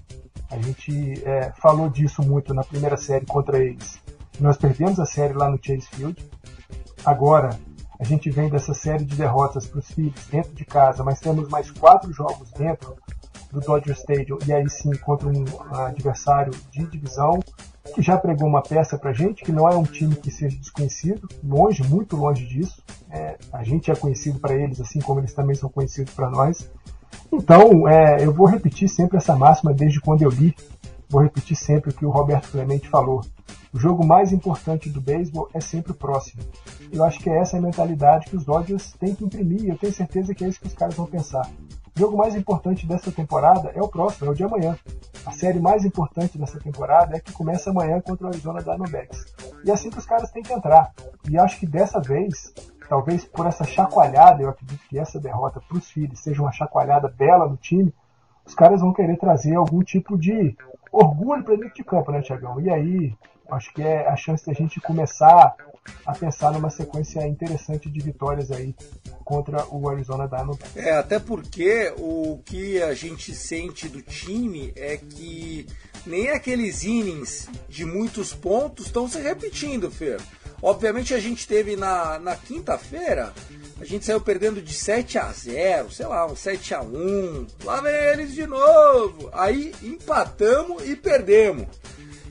A 0.50 0.58
gente 0.58 1.22
é, 1.24 1.52
falou 1.61 1.88
disso 1.88 2.22
muito 2.22 2.54
na 2.54 2.64
primeira 2.64 2.96
série 2.96 3.26
contra 3.26 3.62
eles. 3.62 4.00
Nós 4.40 4.56
perdemos 4.56 4.98
a 4.98 5.06
série 5.06 5.34
lá 5.34 5.48
no 5.50 5.58
Chase 5.62 5.87
Field. 5.88 6.24
Agora, 7.04 7.50
a 7.98 8.04
gente 8.04 8.30
vem 8.30 8.48
dessa 8.48 8.72
série 8.72 9.04
de 9.04 9.16
derrotas 9.16 9.66
para 9.66 9.80
os 9.80 9.90
Phillies 9.90 10.26
dentro 10.30 10.52
de 10.54 10.64
casa, 10.64 11.02
mas 11.02 11.20
temos 11.20 11.48
mais 11.48 11.70
quatro 11.70 12.12
jogos 12.12 12.50
dentro 12.52 12.96
do 13.50 13.61
Dodger 13.61 13.94
Stadium 13.94 14.38
e 14.46 14.52
aí 14.52 14.68
sim 14.68 14.92
contra 14.98 15.28
um 15.28 15.44
adversário 15.72 16.52
de 16.70 16.87
divisão 16.87 17.40
que 17.94 18.02
já 18.02 18.16
pregou 18.16 18.46
uma 18.46 18.62
peça 18.62 18.98
para 18.98 19.12
gente, 19.12 19.42
que 19.42 19.50
não 19.50 19.68
é 19.68 19.74
um 19.74 19.82
time 19.82 20.14
que 20.14 20.30
seja 20.30 20.56
desconhecido, 20.56 21.26
longe, 21.42 21.82
muito 21.82 22.16
longe 22.16 22.46
disso. 22.46 22.82
É, 23.11 23.38
a 23.52 23.64
gente 23.64 23.90
é 23.90 23.96
conhecido 23.96 24.38
para 24.38 24.54
eles, 24.54 24.80
assim 24.80 25.00
como 25.00 25.20
eles 25.20 25.32
também 25.32 25.56
são 25.56 25.70
conhecidos 25.70 26.12
para 26.12 26.30
nós. 26.30 26.70
Então, 27.32 27.86
é, 27.86 28.24
eu 28.24 28.32
vou 28.32 28.46
repetir 28.46 28.88
sempre 28.88 29.18
essa 29.18 29.36
máxima 29.36 29.72
desde 29.72 30.00
quando 30.00 30.22
eu 30.22 30.30
li. 30.30 30.54
Vou 31.08 31.22
repetir 31.22 31.56
sempre 31.56 31.90
o 31.90 31.94
que 31.94 32.04
o 32.04 32.10
Roberto 32.10 32.50
Clemente 32.50 32.88
falou. 32.88 33.22
O 33.72 33.78
jogo 33.78 34.04
mais 34.04 34.32
importante 34.32 34.88
do 34.88 35.00
beisebol 35.00 35.48
é 35.52 35.60
sempre 35.60 35.92
o 35.92 35.94
próximo. 35.94 36.42
Eu 36.90 37.04
acho 37.04 37.18
que 37.20 37.28
é 37.28 37.38
essa 37.38 37.58
a 37.58 37.60
mentalidade 37.60 38.26
que 38.26 38.36
os 38.36 38.44
Dodgers 38.44 38.94
têm 38.98 39.14
que 39.14 39.24
imprimir 39.24 39.64
e 39.64 39.68
eu 39.68 39.76
tenho 39.76 39.92
certeza 39.92 40.34
que 40.34 40.44
é 40.44 40.48
isso 40.48 40.60
que 40.60 40.66
os 40.66 40.74
caras 40.74 40.94
vão 40.94 41.06
pensar. 41.06 41.48
O 41.94 41.98
jogo 41.98 42.16
mais 42.16 42.34
importante 42.34 42.86
dessa 42.86 43.12
temporada 43.12 43.70
é 43.74 43.82
o 43.82 43.88
próximo, 43.88 44.28
é 44.28 44.30
o 44.30 44.34
de 44.34 44.44
amanhã. 44.44 44.78
A 45.26 45.32
série 45.32 45.60
mais 45.60 45.84
importante 45.84 46.38
dessa 46.38 46.58
temporada 46.58 47.16
é 47.16 47.20
que 47.20 47.32
começa 47.32 47.70
amanhã 47.70 48.00
contra 48.00 48.26
o 48.26 48.30
Arizona 48.30 48.62
Diamondbacks. 48.62 49.26
E 49.64 49.70
é 49.70 49.74
assim 49.74 49.90
que 49.90 49.98
os 49.98 50.06
caras 50.06 50.30
têm 50.30 50.42
que 50.42 50.52
entrar. 50.52 50.92
E 51.28 51.36
acho 51.36 51.58
que 51.58 51.66
dessa 51.66 52.00
vez 52.00 52.54
talvez 52.88 53.24
por 53.24 53.46
essa 53.46 53.64
chacoalhada, 53.64 54.42
eu 54.42 54.48
acredito 54.48 54.81
que 54.88 54.98
essa 54.98 55.20
derrota 55.20 55.61
para 55.61 55.77
os 55.77 55.90
filhos 55.90 56.20
seja 56.20 56.42
uma 56.42 56.53
chacoalhada 56.53 57.09
bela 57.09 57.48
no 57.48 57.57
time, 57.57 57.92
os 58.44 58.55
caras 58.55 58.81
vão 58.81 58.92
querer 58.92 59.18
trazer 59.18 59.55
algum 59.55 59.83
tipo 59.83 60.16
de 60.16 60.57
orgulho 60.90 61.44
para 61.44 61.57
dentro 61.57 61.74
de 61.74 61.85
campo, 61.85 62.11
né, 62.11 62.22
Tiagão? 62.22 62.61
E 62.61 62.70
aí, 62.70 63.14
acho 63.51 63.72
que 63.74 63.83
é 63.83 64.09
a 64.09 64.16
chance 64.16 64.46
da 64.46 64.53
gente 64.53 64.81
começar 64.81 65.55
a 66.05 66.12
pensar 66.12 66.53
numa 66.53 66.70
sequência 66.70 67.27
interessante 67.27 67.90
de 67.90 68.01
vitórias 68.01 68.51
aí 68.51 68.74
contra 69.24 69.66
o 69.68 69.88
Arizona 69.88 70.27
Diamondbacks. 70.27 70.77
É, 70.77 70.92
até 70.92 71.18
porque 71.18 71.92
o 71.98 72.40
que 72.44 72.83
a 72.83 72.94
gente 72.94 73.35
sente 73.35 73.88
do 73.88 74.03
time 74.03 74.72
é 74.77 74.96
que 74.96 75.66
nem 76.07 76.31
aqueles 76.31 76.85
innings 76.85 77.48
de 77.68 77.85
muitos 77.85 78.33
pontos 78.33 78.87
estão 78.87 79.07
se 79.09 79.20
repetindo, 79.20 79.90
Fer. 79.90 80.20
Obviamente 80.61 81.14
a 81.14 81.21
gente 81.21 81.47
teve 81.47 81.77
na, 81.77 82.18
na 82.18 82.35
quinta-feira, 82.35 83.33
a 83.81 83.85
gente 83.85 84.05
saiu 84.05 84.21
perdendo 84.21 84.61
de 84.61 84.75
7 84.75 85.18
a 85.18 85.31
0, 85.33 85.90
sei 85.92 86.07
lá, 86.07 86.27
um 86.27 86.35
7 86.35 86.75
a 86.75 86.83
1. 86.83 87.47
Lá 87.64 87.81
vem 87.81 87.94
eles 87.94 88.35
de 88.35 88.47
novo. 88.47 89.31
Aí 89.33 89.73
empatamos 89.83 90.88
e 90.88 90.97
perdemos. 90.97 91.66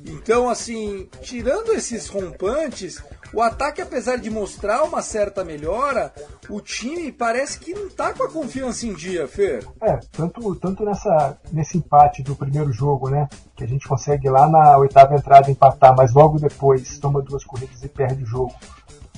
Então, 0.08 0.50
assim, 0.50 1.08
tirando 1.22 1.74
esses 1.74 2.08
rompantes, 2.08 3.04
o 3.34 3.42
ataque, 3.42 3.82
apesar 3.82 4.18
de 4.18 4.30
mostrar 4.30 4.84
uma 4.84 5.02
certa 5.02 5.44
melhora, 5.44 6.14
o 6.50 6.62
time 6.62 7.12
parece 7.12 7.60
que 7.60 7.74
não 7.74 7.90
tá 7.90 8.14
com 8.14 8.24
a 8.24 8.30
confiança 8.30 8.88
em 8.88 8.94
dia, 8.94 9.28
Fer. 9.28 9.68
É, 9.82 9.98
tanto, 10.12 10.56
tanto 10.56 10.86
nessa, 10.86 11.38
nesse 11.52 11.78
empate 11.78 12.24
do 12.24 12.36
primeiro 12.36 12.72
jogo, 12.72 13.10
né? 13.10 13.28
Que 13.56 13.66
a 13.66 13.68
gente 13.68 13.88
consegue 13.88 14.30
lá 14.30 14.48
na 14.50 14.78
oitava 14.78 15.16
entrada 15.16 15.52
empatar, 15.52 15.94
mas 15.96 16.14
logo 16.14 16.40
depois 16.40 16.98
toma 17.00 17.22
duas 17.22 17.44
corridas 17.44 17.84
e 17.84 17.90
perde 17.90 18.24
o 18.24 18.28
jogo. 18.28 18.56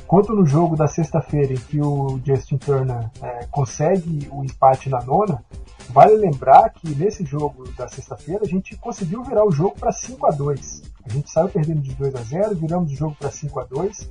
Quanto 0.07 0.33
no 0.33 0.43
jogo 0.43 0.75
da 0.75 0.87
sexta-feira, 0.87 1.53
em 1.53 1.57
que 1.57 1.79
o 1.79 2.19
Justin 2.25 2.57
Turner 2.57 3.11
é, 3.21 3.45
consegue 3.51 4.27
o 4.31 4.43
empate 4.43 4.89
na 4.89 5.03
nona, 5.03 5.43
vale 5.89 6.15
lembrar 6.15 6.69
que 6.69 6.93
nesse 6.95 7.25
jogo 7.25 7.69
da 7.73 7.87
sexta-feira 7.87 8.43
a 8.43 8.47
gente 8.47 8.75
conseguiu 8.77 9.23
virar 9.23 9.45
o 9.45 9.51
jogo 9.51 9.75
para 9.79 9.91
5 9.91 10.25
a 10.27 10.31
2 10.31 10.81
a 11.03 11.13
gente 11.13 11.31
saiu 11.31 11.49
perdendo 11.49 11.81
de 11.81 11.93
2 11.95 12.15
a 12.15 12.21
0 12.21 12.55
viramos 12.55 12.91
o 12.91 12.95
jogo 12.95 13.15
para 13.17 13.31
5 13.31 13.59
a 13.59 13.63
2 13.63 14.09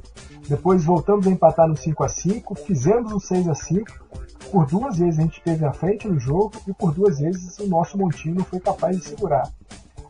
depois 0.48 0.84
voltamos 0.84 1.26
a 1.26 1.30
empatar 1.30 1.68
no 1.68 1.76
5 1.76 2.04
a 2.04 2.08
5 2.08 2.54
fizemos 2.56 3.12
um 3.12 3.20
6 3.20 3.48
a 3.48 3.54
5 3.54 4.08
por 4.50 4.66
duas 4.66 4.98
vezes 4.98 5.18
a 5.18 5.22
gente 5.22 5.40
teve 5.42 5.64
a 5.64 5.72
frente 5.72 6.08
no 6.08 6.18
jogo 6.18 6.52
e 6.66 6.72
por 6.72 6.92
duas 6.92 7.18
vezes 7.18 7.58
o 7.58 7.66
nosso 7.66 7.98
montinho 7.98 8.36
não 8.36 8.44
foi 8.44 8.60
capaz 8.60 8.96
de 8.96 9.04
segurar. 9.04 9.50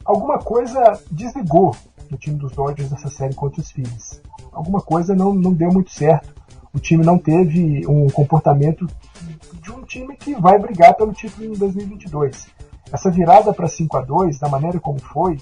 Alguma 0.04 0.38
coisa 0.38 0.98
desligou 1.10 1.74
no 2.10 2.16
time 2.16 2.36
dos 2.36 2.52
Dodgers 2.52 2.90
nessa 2.90 3.08
série 3.08 3.34
contra 3.34 3.60
os 3.60 3.70
Phillies. 3.70 4.22
Alguma 4.52 4.80
coisa 4.80 5.14
não, 5.14 5.34
não 5.34 5.52
deu 5.52 5.70
muito 5.70 5.90
certo. 5.90 6.34
O 6.72 6.78
time 6.78 7.04
não 7.04 7.18
teve 7.18 7.86
um 7.86 8.08
comportamento 8.08 8.86
time 9.88 10.14
que 10.16 10.34
vai 10.34 10.58
brigar 10.58 10.94
pelo 10.94 11.12
título 11.12 11.46
em 11.46 11.58
2022. 11.58 12.46
Essa 12.92 13.10
virada 13.10 13.52
para 13.52 13.66
5 13.66 13.96
a 13.96 14.02
2 14.02 14.38
da 14.38 14.48
maneira 14.48 14.78
como 14.78 15.00
foi, 15.00 15.38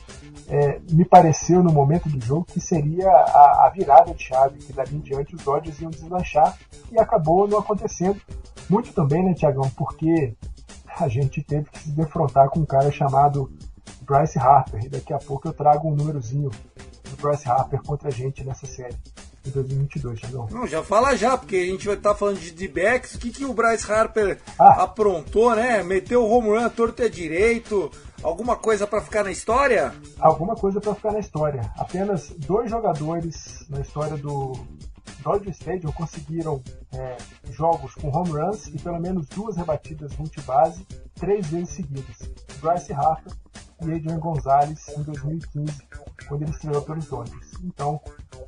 é, 0.49 0.81
me 0.91 1.05
pareceu 1.05 1.63
no 1.63 1.73
momento 1.73 2.09
do 2.09 2.25
jogo 2.25 2.45
que 2.45 2.61
seria 2.61 3.09
a, 3.09 3.67
a, 3.67 3.73
virada 3.75 4.15
de 4.15 4.23
chave, 4.23 4.59
que 4.59 4.73
dali 4.73 4.97
em 4.97 5.01
diante 5.01 5.35
os 5.35 5.43
Dodgers 5.43 5.81
iam 5.81 5.91
deslanchar 5.91 6.57
e 6.91 6.99
acabou 6.99 7.47
não 7.47 7.59
acontecendo. 7.59 8.21
Muito 8.71 8.93
também, 8.93 9.25
né, 9.25 9.35
Tiagão, 9.35 9.69
porque 9.77 10.35
a 10.99 11.09
gente 11.09 11.43
teve 11.43 11.69
que 11.71 11.79
se 11.79 11.91
defrontar 11.91 12.49
com 12.49 12.61
um 12.61 12.65
cara 12.65 12.91
chamado 12.91 13.53
Bryce 14.03 14.39
Harper. 14.39 14.85
E 14.85 14.89
daqui 14.89 15.13
a 15.13 15.19
pouco 15.19 15.49
eu 15.49 15.53
trago 15.53 15.89
um 15.89 15.95
númerozinho 15.95 16.51
do 16.51 17.17
Bryce 17.21 17.49
Harper 17.49 17.81
contra 17.83 18.09
a 18.09 18.13
gente 18.13 18.45
nessa 18.45 18.67
série 18.67 18.97
em 19.47 19.51
2022, 19.53 20.21
Tiagão. 20.21 20.49
Não, 20.51 20.67
já 20.67 20.83
fala 20.83 21.17
já, 21.17 21.37
porque 21.37 21.57
a 21.57 21.67
gente 21.67 21.87
vai 21.87 21.97
estar 21.97 22.11
tá 22.11 22.17
falando 22.17 22.39
de 22.39 22.51
D-backs. 22.51 23.15
O 23.15 23.19
que, 23.19 23.31
que 23.31 23.45
o 23.45 23.55
Bryce 23.55 23.91
Harper 23.91 24.39
ah. 24.59 24.83
aprontou, 24.83 25.55
né? 25.55 25.83
Meteu 25.83 26.25
o 26.25 26.31
home 26.31 26.49
run 26.49 26.69
torto 26.69 27.03
e 27.03 27.11
direito, 27.11 27.91
Alguma 28.23 28.57
coisa 28.57 28.87
para 28.87 29.01
ficar 29.03 29.23
na 29.23 29.31
história? 29.31 29.95
Alguma 30.19 30.57
coisa 30.57 30.81
para 30.81 30.95
ficar 30.95 31.13
na 31.13 31.19
história. 31.19 31.71
Apenas 31.77 32.31
dois 32.39 32.71
jogadores 32.71 33.65
na 33.69 33.81
história 33.81 34.17
do 34.17 34.55
Dodger 35.23 35.53
Stadium 35.53 35.93
conseguiram 35.93 36.63
é, 36.93 37.17
jogos 37.51 37.95
com 37.95 38.09
home 38.09 38.31
runs 38.31 38.69
e 38.69 38.79
pelo 38.79 39.01
menos 39.01 39.27
duas 39.29 39.57
rebatidas 39.57 40.17
multibase 40.17 40.87
três 41.15 41.47
vezes 41.49 41.71
seguidas. 41.71 42.31
Bryce 42.61 42.93
Harper 42.93 43.33
e 43.83 43.93
Adrian 43.93 44.19
Gonzalez 44.19 44.89
em 44.97 45.03
2015, 45.03 45.83
quando 46.29 46.43
ele 46.43 46.51
estreou 46.51 46.83
pelos 46.83 47.07
Dodgers. 47.07 47.53
Então, 47.65 48.01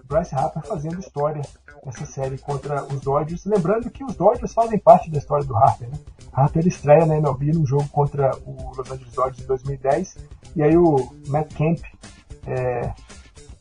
Bryce 0.05 0.35
Harper 0.35 0.65
fazendo 0.65 0.99
história 1.01 1.43
nessa 1.85 2.07
série 2.07 2.39
contra 2.39 2.85
os 2.85 3.01
Dodgers. 3.01 3.45
Lembrando 3.45 3.91
que 3.91 4.05
os 4.05 4.15
Dodgers 4.15 4.53
fazem 4.53 4.79
parte 4.79 5.11
da 5.11 5.19
história 5.19 5.45
do 5.45 5.57
Harper. 5.57 5.89
Né? 5.89 5.99
Harper 6.33 6.67
estreia 6.67 7.05
na 7.05 7.17
MLB 7.17 7.53
num 7.53 7.67
jogo 7.67 7.89
contra 7.89 8.31
o 8.47 8.73
Los 8.77 8.91
Angeles 8.91 9.13
Dodgers 9.13 9.43
em 9.43 9.47
2010 9.47 10.17
e 10.57 10.63
aí 10.63 10.77
o 10.77 11.13
Matt 11.29 11.53
Kemp 11.55 11.81
é, 12.47 12.93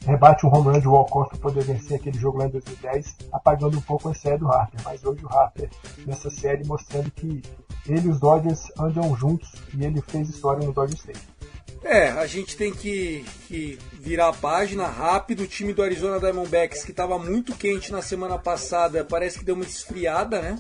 rebate 0.05 0.45
um 0.45 0.53
home 0.53 0.69
run 0.69 0.79
de 0.79 0.87
Walcott 0.87 1.29
para 1.29 1.39
poder 1.39 1.63
vencer 1.63 1.97
aquele 1.97 2.17
jogo 2.17 2.37
lá 2.37 2.45
em 2.45 2.49
2010, 2.49 3.15
apagando 3.31 3.77
um 3.77 3.81
pouco 3.81 4.09
a 4.09 4.13
série 4.13 4.37
do 4.37 4.47
Harper. 4.47 4.79
Mas 4.83 5.03
hoje 5.03 5.25
o 5.25 5.29
Harper, 5.29 5.69
nessa 6.05 6.29
série, 6.29 6.65
mostrando 6.65 7.11
que 7.11 7.41
ele 7.87 8.07
e 8.07 8.09
os 8.09 8.19
Dodgers 8.19 8.71
andam 8.79 9.15
juntos 9.15 9.49
e 9.73 9.83
ele 9.83 10.01
fez 10.01 10.29
história 10.29 10.65
no 10.65 10.73
Dodger 10.73 10.97
Stadium. 10.97 11.37
É, 11.83 12.09
a 12.09 12.25
gente 12.25 12.57
tem 12.57 12.73
que, 12.73 13.23
que, 13.47 13.77
virar 13.93 14.29
a 14.29 14.33
página 14.33 14.87
rápido. 14.87 15.43
O 15.43 15.47
time 15.47 15.73
do 15.73 15.83
Arizona 15.83 16.19
Diamondbacks, 16.19 16.83
que 16.83 16.91
estava 16.91 17.17
muito 17.17 17.55
quente 17.55 17.91
na 17.91 18.01
semana 18.01 18.37
passada, 18.37 19.05
parece 19.05 19.39
que 19.39 19.45
deu 19.45 19.55
uma 19.55 19.63
esfriada, 19.63 20.41
né? 20.41 20.59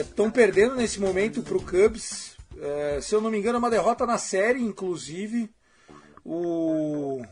Estão 0.00 0.26
é, 0.26 0.30
perdendo 0.30 0.74
nesse 0.74 1.00
momento 1.00 1.42
para 1.42 1.56
o 1.56 1.62
Cubs. 1.62 2.36
É, 2.60 2.98
se 3.00 3.14
eu 3.14 3.20
não 3.20 3.30
me 3.30 3.38
engano, 3.38 3.56
é 3.56 3.58
uma 3.58 3.70
derrota 3.70 4.04
na 4.04 4.18
série, 4.18 4.60
inclusive. 4.60 5.50
O, 6.24 7.22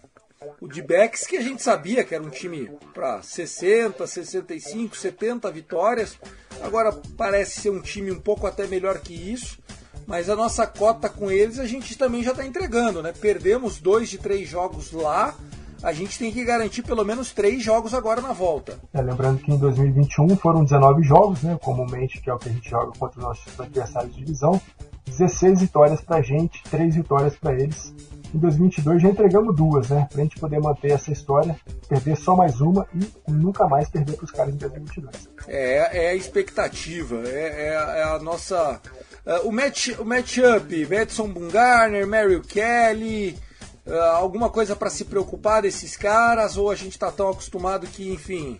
o 0.59 0.67
D-Backs, 0.67 1.27
que 1.27 1.37
a 1.37 1.43
gente 1.43 1.63
sabia 1.63 2.03
que 2.03 2.15
era 2.15 2.25
um 2.25 2.31
time 2.31 2.71
para 2.95 3.21
60, 3.21 4.07
65, 4.07 4.97
70 4.97 5.51
vitórias. 5.51 6.19
Agora 6.63 6.93
parece 7.15 7.61
ser 7.61 7.69
um 7.69 7.83
time 7.83 8.11
um 8.11 8.19
pouco 8.19 8.47
até 8.47 8.67
melhor 8.67 9.01
que 9.01 9.13
isso. 9.13 9.59
Mas 10.07 10.31
a 10.31 10.35
nossa 10.35 10.67
cota 10.67 11.11
com 11.11 11.31
eles 11.31 11.59
a 11.59 11.67
gente 11.67 11.97
também 11.97 12.23
já 12.23 12.31
está 12.31 12.47
entregando, 12.47 13.03
né? 13.03 13.13
Perdemos 13.13 13.79
dois 13.79 14.09
de 14.09 14.17
três 14.17 14.49
jogos 14.49 14.93
lá, 14.93 15.37
a 15.83 15.93
gente 15.93 16.19
tem 16.19 16.33
que 16.33 16.43
garantir 16.43 16.83
pelo 16.83 17.05
menos 17.05 17.33
três 17.33 17.63
jogos 17.63 17.93
agora 17.93 18.23
na 18.23 18.33
volta. 18.33 18.81
É, 18.95 19.01
lembrando 19.03 19.43
que 19.43 19.53
em 19.53 19.59
2021 19.59 20.37
foram 20.37 20.65
19 20.65 21.03
jogos, 21.03 21.43
né? 21.43 21.59
Comumente, 21.63 22.19
que 22.19 22.31
é 22.31 22.33
o 22.33 22.39
que 22.39 22.49
a 22.49 22.53
gente 22.53 22.69
joga 22.69 22.93
contra 22.99 23.19
os 23.19 23.25
nossos 23.25 23.61
adversários 23.61 24.15
de 24.15 24.25
divisão. 24.25 24.61
16 25.07 25.61
vitórias 25.61 26.01
para 26.01 26.17
a 26.17 26.23
gente, 26.23 26.63
3 26.71 26.95
vitórias 26.95 27.37
para 27.37 27.53
eles. 27.53 27.93
Em 28.35 28.39
2022 28.39 29.03
já 29.03 29.09
entregamos 29.09 29.57
duas, 29.57 29.89
né? 29.89 30.09
Pra 30.13 30.23
gente 30.23 30.39
poder 30.39 30.61
manter 30.61 30.93
essa 30.93 31.11
história, 31.11 31.57
perder 31.89 32.17
só 32.17 32.37
mais 32.37 32.61
uma 32.61 32.87
e 32.95 33.33
nunca 33.33 33.67
mais 33.67 33.89
perder 33.89 34.17
para 34.17 34.25
os 34.25 34.31
caras 34.31 34.55
em 34.55 34.57
2022. 34.57 35.29
É, 35.49 36.07
é 36.07 36.11
a 36.11 36.15
expectativa, 36.15 37.23
é, 37.27 37.69
é, 37.69 37.99
é 38.01 38.03
a 38.05 38.19
nossa 38.19 38.81
Uh, 39.25 39.47
o, 39.47 39.53
match, 39.53 39.89
matchup, 39.99 40.87
Madison 40.87 41.29
Bumgarner, 41.29 42.07
Mary 42.07 42.41
Kelly, 42.41 43.39
uh, 43.87 43.93
alguma 44.17 44.49
coisa 44.49 44.75
para 44.75 44.89
se 44.89 45.05
preocupar 45.05 45.61
desses 45.61 45.95
caras 45.95 46.57
ou 46.57 46.71
a 46.71 46.75
gente 46.75 46.93
está 46.93 47.13
tão 47.13 47.29
acostumado 47.29 47.87
que, 47.87 48.11
enfim, 48.11 48.59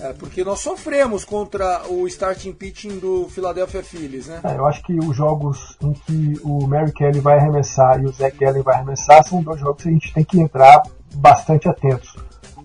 é, 0.00 0.12
porque 0.12 0.42
nós 0.42 0.60
sofremos 0.60 1.24
contra 1.24 1.82
o 1.88 2.06
starting 2.06 2.52
pitching 2.52 2.98
do 2.98 3.28
Philadelphia 3.28 3.82
Phillies, 3.82 4.26
né? 4.26 4.40
É, 4.44 4.56
eu 4.56 4.66
acho 4.66 4.82
que 4.82 4.98
os 4.98 5.16
jogos 5.16 5.76
em 5.82 5.92
que 5.92 6.40
o 6.42 6.66
Mary 6.66 6.92
Kelly 6.92 7.20
vai 7.20 7.38
arremessar 7.38 8.00
e 8.00 8.06
o 8.06 8.12
Zach 8.12 8.36
Gallen 8.36 8.62
vai 8.62 8.76
arremessar 8.76 9.22
são 9.26 9.42
dois 9.42 9.60
jogos 9.60 9.82
que 9.82 9.88
a 9.88 9.92
gente 9.92 10.12
tem 10.12 10.24
que 10.24 10.40
entrar 10.40 10.82
bastante 11.14 11.68
atentos. 11.68 12.14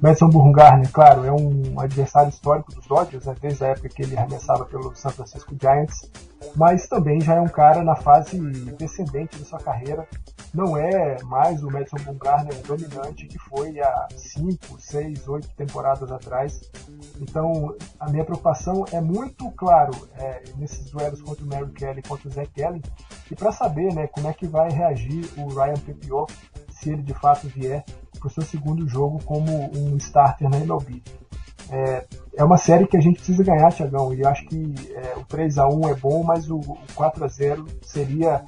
Madison 0.01 0.29
Bumgarner, 0.29 0.91
claro, 0.91 1.25
é 1.25 1.31
um 1.31 1.79
adversário 1.79 2.29
histórico 2.29 2.73
dos 2.73 2.85
Dodgers, 2.85 3.25
né, 3.25 3.35
desde 3.39 3.63
a 3.63 3.67
época 3.67 3.89
que 3.89 4.01
ele 4.01 4.17
arremessava 4.17 4.65
pelo 4.65 4.93
San 4.95 5.09
Francisco 5.09 5.55
Giants, 5.59 6.11
mas 6.55 6.87
também 6.87 7.19
já 7.21 7.35
é 7.35 7.41
um 7.41 7.47
cara 7.47 7.83
na 7.83 7.95
fase 7.95 8.39
descendente 8.77 9.37
da 9.37 9.45
sua 9.45 9.59
carreira. 9.59 10.07
Não 10.53 10.77
é 10.77 11.21
mais 11.23 11.63
o 11.63 11.69
Madison 11.69 11.97
Bumgarner 11.97 12.55
dominante 12.61 13.25
que 13.25 13.37
foi 13.37 13.79
há 13.79 14.07
5, 14.15 14.79
6, 14.79 15.27
8 15.27 15.49
temporadas 15.55 16.11
atrás. 16.11 16.61
Então, 17.19 17.75
a 17.99 18.09
minha 18.09 18.23
preocupação 18.23 18.85
é 18.91 19.01
muito, 19.01 19.51
claro, 19.51 19.91
é, 20.17 20.43
nesses 20.57 20.89
duelos 20.89 21.21
contra 21.21 21.43
o 21.43 21.47
Mary 21.47 21.71
Kelly 21.71 21.99
e 21.99 22.07
contra 22.07 22.27
o 22.29 22.31
Zach 22.31 22.49
Kelly, 22.51 22.81
e 23.29 23.35
para 23.35 23.51
saber 23.51 23.93
né, 23.93 24.07
como 24.07 24.27
é 24.29 24.33
que 24.33 24.47
vai 24.47 24.69
reagir 24.69 25.29
o 25.37 25.47
Ryan 25.47 25.79
Pepiot, 25.85 26.33
se 26.69 26.91
ele 26.91 27.01
de 27.01 27.13
fato 27.13 27.47
vier 27.47 27.83
para 28.25 28.27
o 28.27 28.31
seu 28.31 28.43
segundo 28.43 28.87
jogo 28.87 29.21
como 29.23 29.71
um 29.75 29.95
starter 29.97 30.49
na 30.49 30.57
MLB. 30.57 31.01
É, 31.69 32.05
é 32.37 32.43
uma 32.43 32.57
série 32.57 32.87
que 32.87 32.97
a 32.97 33.01
gente 33.01 33.17
precisa 33.17 33.43
ganhar, 33.43 33.71
Tiagão, 33.71 34.13
e 34.13 34.25
acho 34.25 34.45
que 34.45 34.73
é, 34.93 35.17
o 35.17 35.25
3 35.25 35.57
a 35.57 35.67
1 35.67 35.89
é 35.89 35.95
bom, 35.95 36.23
mas 36.23 36.49
o, 36.49 36.57
o 36.57 36.77
4 36.95 37.23
a 37.23 37.27
0 37.27 37.65
seria 37.81 38.43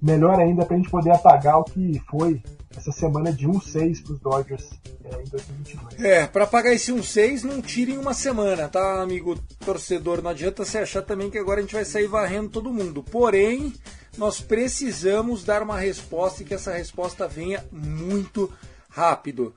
melhor 0.00 0.38
ainda 0.40 0.64
para 0.64 0.74
a 0.74 0.78
gente 0.78 0.90
poder 0.90 1.12
apagar 1.12 1.58
o 1.58 1.64
que 1.64 2.00
foi 2.10 2.42
essa 2.76 2.90
semana 2.90 3.32
de 3.32 3.46
1-6 3.46 4.02
para 4.02 4.12
os 4.12 4.20
Dodgers 4.20 4.70
é, 5.04 5.22
em 5.22 5.28
2022. 5.28 6.02
É, 6.02 6.26
para 6.26 6.46
pagar 6.46 6.72
esse 6.72 6.92
1-6, 6.92 7.42
não 7.42 7.60
tirem 7.60 7.98
uma 7.98 8.14
semana, 8.14 8.68
tá, 8.68 9.02
amigo 9.02 9.38
torcedor? 9.64 10.22
Não 10.22 10.30
adianta 10.30 10.64
você 10.64 10.78
achar 10.78 11.02
também 11.02 11.30
que 11.30 11.38
agora 11.38 11.60
a 11.60 11.62
gente 11.62 11.74
vai 11.74 11.84
sair 11.84 12.06
varrendo 12.06 12.48
todo 12.48 12.72
mundo. 12.72 13.02
Porém, 13.02 13.72
nós 14.16 14.40
precisamos 14.40 15.44
dar 15.44 15.62
uma 15.62 15.78
resposta 15.78 16.42
e 16.42 16.46
que 16.46 16.54
essa 16.54 16.72
resposta 16.72 17.28
venha 17.28 17.62
muito 17.70 18.50
rápido. 18.92 19.54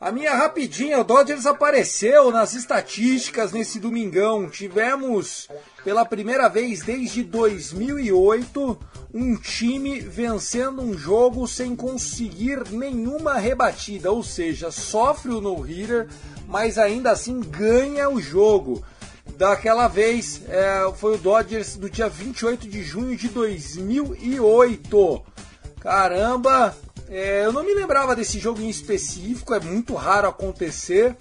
A 0.00 0.10
minha 0.10 0.34
rapidinha, 0.34 0.98
o 0.98 1.04
Dodgers 1.04 1.46
apareceu 1.46 2.32
nas 2.32 2.54
estatísticas 2.54 3.52
nesse 3.52 3.78
domingão. 3.78 4.50
Tivemos 4.50 5.48
pela 5.84 6.04
primeira 6.04 6.48
vez 6.48 6.82
desde 6.82 7.22
2008 7.22 8.78
um 9.14 9.36
time 9.36 10.00
vencendo 10.00 10.82
um 10.82 10.98
jogo 10.98 11.46
sem 11.46 11.76
conseguir 11.76 12.68
nenhuma 12.70 13.34
rebatida, 13.34 14.10
ou 14.10 14.24
seja, 14.24 14.72
sofre 14.72 15.30
o 15.30 15.40
no-hitter, 15.40 16.08
mas 16.48 16.78
ainda 16.78 17.12
assim 17.12 17.38
ganha 17.38 18.08
o 18.10 18.20
jogo. 18.20 18.82
Daquela 19.36 19.86
vez 19.86 20.42
é, 20.48 20.92
foi 20.96 21.14
o 21.14 21.18
Dodgers 21.18 21.76
do 21.76 21.88
dia 21.88 22.08
28 22.08 22.68
de 22.68 22.82
junho 22.82 23.16
de 23.16 23.28
2008. 23.28 25.22
Caramba, 25.78 26.76
é, 27.12 27.44
eu 27.44 27.52
não 27.52 27.62
me 27.62 27.74
lembrava 27.74 28.16
desse 28.16 28.38
jogo 28.38 28.62
em 28.62 28.70
específico, 28.70 29.52
é 29.52 29.60
muito 29.60 29.94
raro 29.94 30.28
acontecer, 30.28 31.14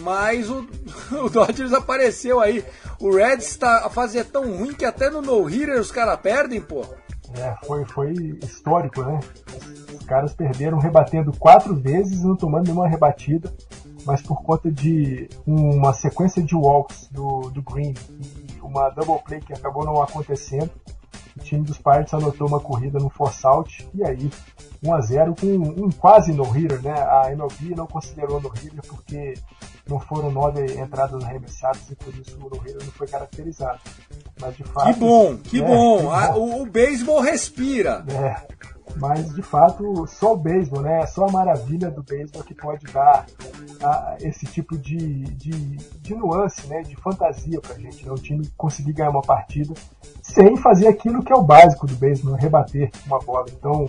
mas 0.00 0.50
o, 0.50 0.66
o 1.24 1.30
Dodgers 1.30 1.72
apareceu 1.72 2.38
aí. 2.38 2.62
O 3.00 3.16
Reds 3.16 3.46
está 3.46 3.86
a 3.86 3.88
fazer 3.88 4.26
tão 4.26 4.58
ruim 4.58 4.74
que 4.74 4.84
até 4.84 5.08
no 5.08 5.22
no-hitter 5.22 5.80
os 5.80 5.90
caras 5.90 6.20
perdem, 6.20 6.60
pô. 6.60 6.84
É, 7.34 7.56
foi, 7.64 7.82
foi 7.86 8.12
histórico, 8.44 9.02
né? 9.02 9.20
Os 9.98 10.04
caras 10.04 10.34
perderam 10.34 10.78
rebatendo 10.78 11.32
quatro 11.38 11.74
vezes 11.74 12.22
não 12.22 12.36
tomando 12.36 12.64
nenhuma 12.64 12.86
rebatida, 12.86 13.50
mas 14.04 14.20
por 14.20 14.42
conta 14.42 14.70
de 14.70 15.30
uma 15.46 15.94
sequência 15.94 16.42
de 16.42 16.54
walks 16.54 17.08
do, 17.10 17.50
do 17.50 17.62
Green 17.62 17.94
e 18.10 18.60
uma 18.60 18.90
double 18.90 19.22
play 19.24 19.40
que 19.40 19.54
acabou 19.54 19.82
não 19.82 20.02
acontecendo, 20.02 20.70
o 21.36 21.40
time 21.40 21.64
dos 21.64 21.78
Pirates 21.78 22.12
anotou 22.14 22.46
uma 22.48 22.60
corrida 22.60 22.98
no 22.98 23.08
force 23.08 23.46
out 23.46 23.88
e 23.94 24.04
aí 24.04 24.30
1 24.82 24.94
a 24.94 25.00
0 25.00 25.34
com 25.38 25.46
um 25.46 25.90
quase 25.90 26.32
no-hitter, 26.32 26.82
né? 26.82 26.92
A 26.92 27.32
MLB 27.32 27.74
não 27.74 27.86
considerou 27.86 28.40
no-hitter 28.40 28.82
porque 28.86 29.34
não 29.88 29.98
foram 29.98 30.30
nove 30.30 30.64
entradas 30.78 31.22
arremessadas 31.24 31.90
e 31.90 31.96
por 31.96 32.14
isso 32.14 32.36
o 32.36 32.48
no-hitter 32.48 32.84
não 32.84 32.92
foi 32.92 33.06
caracterizado. 33.06 33.80
Mas 34.40 34.56
de 34.56 34.64
fato. 34.64 34.92
Que 34.92 35.00
bom, 35.00 35.36
que 35.38 35.60
é, 35.60 35.64
bom. 35.64 35.98
Que 35.98 36.02
bom. 36.32 36.38
o, 36.38 36.62
o 36.62 36.66
beisebol 36.66 37.20
respira. 37.20 38.04
É. 38.08 38.62
Mas 38.96 39.34
de 39.34 39.42
fato, 39.42 40.06
só 40.06 40.34
o 40.34 40.36
beisebol, 40.36 40.82
né? 40.82 41.06
Só 41.06 41.26
a 41.26 41.32
maravilha 41.32 41.90
do 41.90 42.02
beisebol 42.02 42.42
que 42.42 42.54
pode 42.54 42.84
dar 42.92 43.26
a, 43.82 44.16
esse 44.20 44.46
tipo 44.46 44.76
de, 44.76 44.96
de, 44.96 45.50
de, 45.50 46.14
nuance, 46.14 46.66
né? 46.66 46.82
De 46.82 46.94
fantasia 46.96 47.60
pra 47.60 47.78
gente, 47.78 48.04
né? 48.04 48.12
O 48.12 48.16
time 48.16 48.46
conseguir 48.56 48.92
ganhar 48.92 49.10
uma 49.10 49.22
partida 49.22 49.72
sem 50.22 50.56
fazer 50.56 50.88
aquilo 50.88 51.22
que 51.22 51.32
é 51.32 51.36
o 51.36 51.42
básico 51.42 51.86
do 51.86 51.94
beisebol, 51.96 52.34
rebater 52.34 52.90
uma 53.06 53.18
bola. 53.18 53.46
Então, 53.50 53.86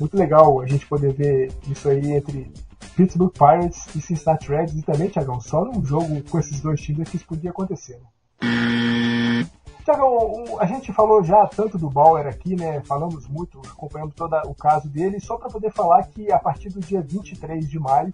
muito 0.00 0.16
legal 0.16 0.60
a 0.60 0.66
gente 0.66 0.86
poder 0.86 1.12
ver 1.12 1.52
isso 1.68 1.88
aí 1.88 2.12
entre 2.12 2.52
Pittsburgh 2.96 3.32
Pirates 3.32 3.94
e 3.94 4.00
Cincinnati 4.00 4.48
Reds 4.48 4.74
e 4.74 4.82
também, 4.82 5.08
Tiagão, 5.08 5.40
só 5.40 5.64
num 5.64 5.84
jogo 5.84 6.22
com 6.30 6.38
esses 6.38 6.60
dois 6.60 6.80
times 6.80 7.06
é 7.06 7.10
que 7.10 7.16
isso 7.16 7.26
podia 7.26 7.50
acontecer. 7.50 8.00
Né? 8.40 9.46
Tiagão, 9.84 10.58
a 10.58 10.66
gente 10.66 10.92
falou 10.92 11.22
já 11.22 11.46
tanto 11.46 11.78
do 11.78 11.90
Bauer 11.90 12.26
aqui, 12.26 12.56
né? 12.56 12.80
Falamos 12.80 13.28
muito, 13.28 13.60
acompanhamos 13.70 14.14
todo 14.14 14.34
o 14.46 14.54
caso 14.54 14.88
dele, 14.88 15.20
só 15.20 15.36
para 15.36 15.50
poder 15.50 15.70
falar 15.70 16.02
que 16.08 16.32
a 16.32 16.38
partir 16.38 16.70
do 16.70 16.80
dia 16.80 17.00
23 17.00 17.68
de 17.68 17.78
maio 17.78 18.12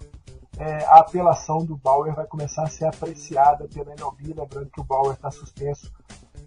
é, 0.58 0.84
a 0.84 0.98
apelação 0.98 1.64
do 1.64 1.76
Bauer 1.76 2.14
vai 2.14 2.26
começar 2.26 2.64
a 2.64 2.68
ser 2.68 2.84
apreciada 2.84 3.66
pela 3.72 3.92
MLB, 3.92 4.34
lembrando 4.38 4.70
que 4.70 4.80
o 4.80 4.84
Bauer 4.84 5.14
está 5.14 5.30
suspenso 5.30 5.90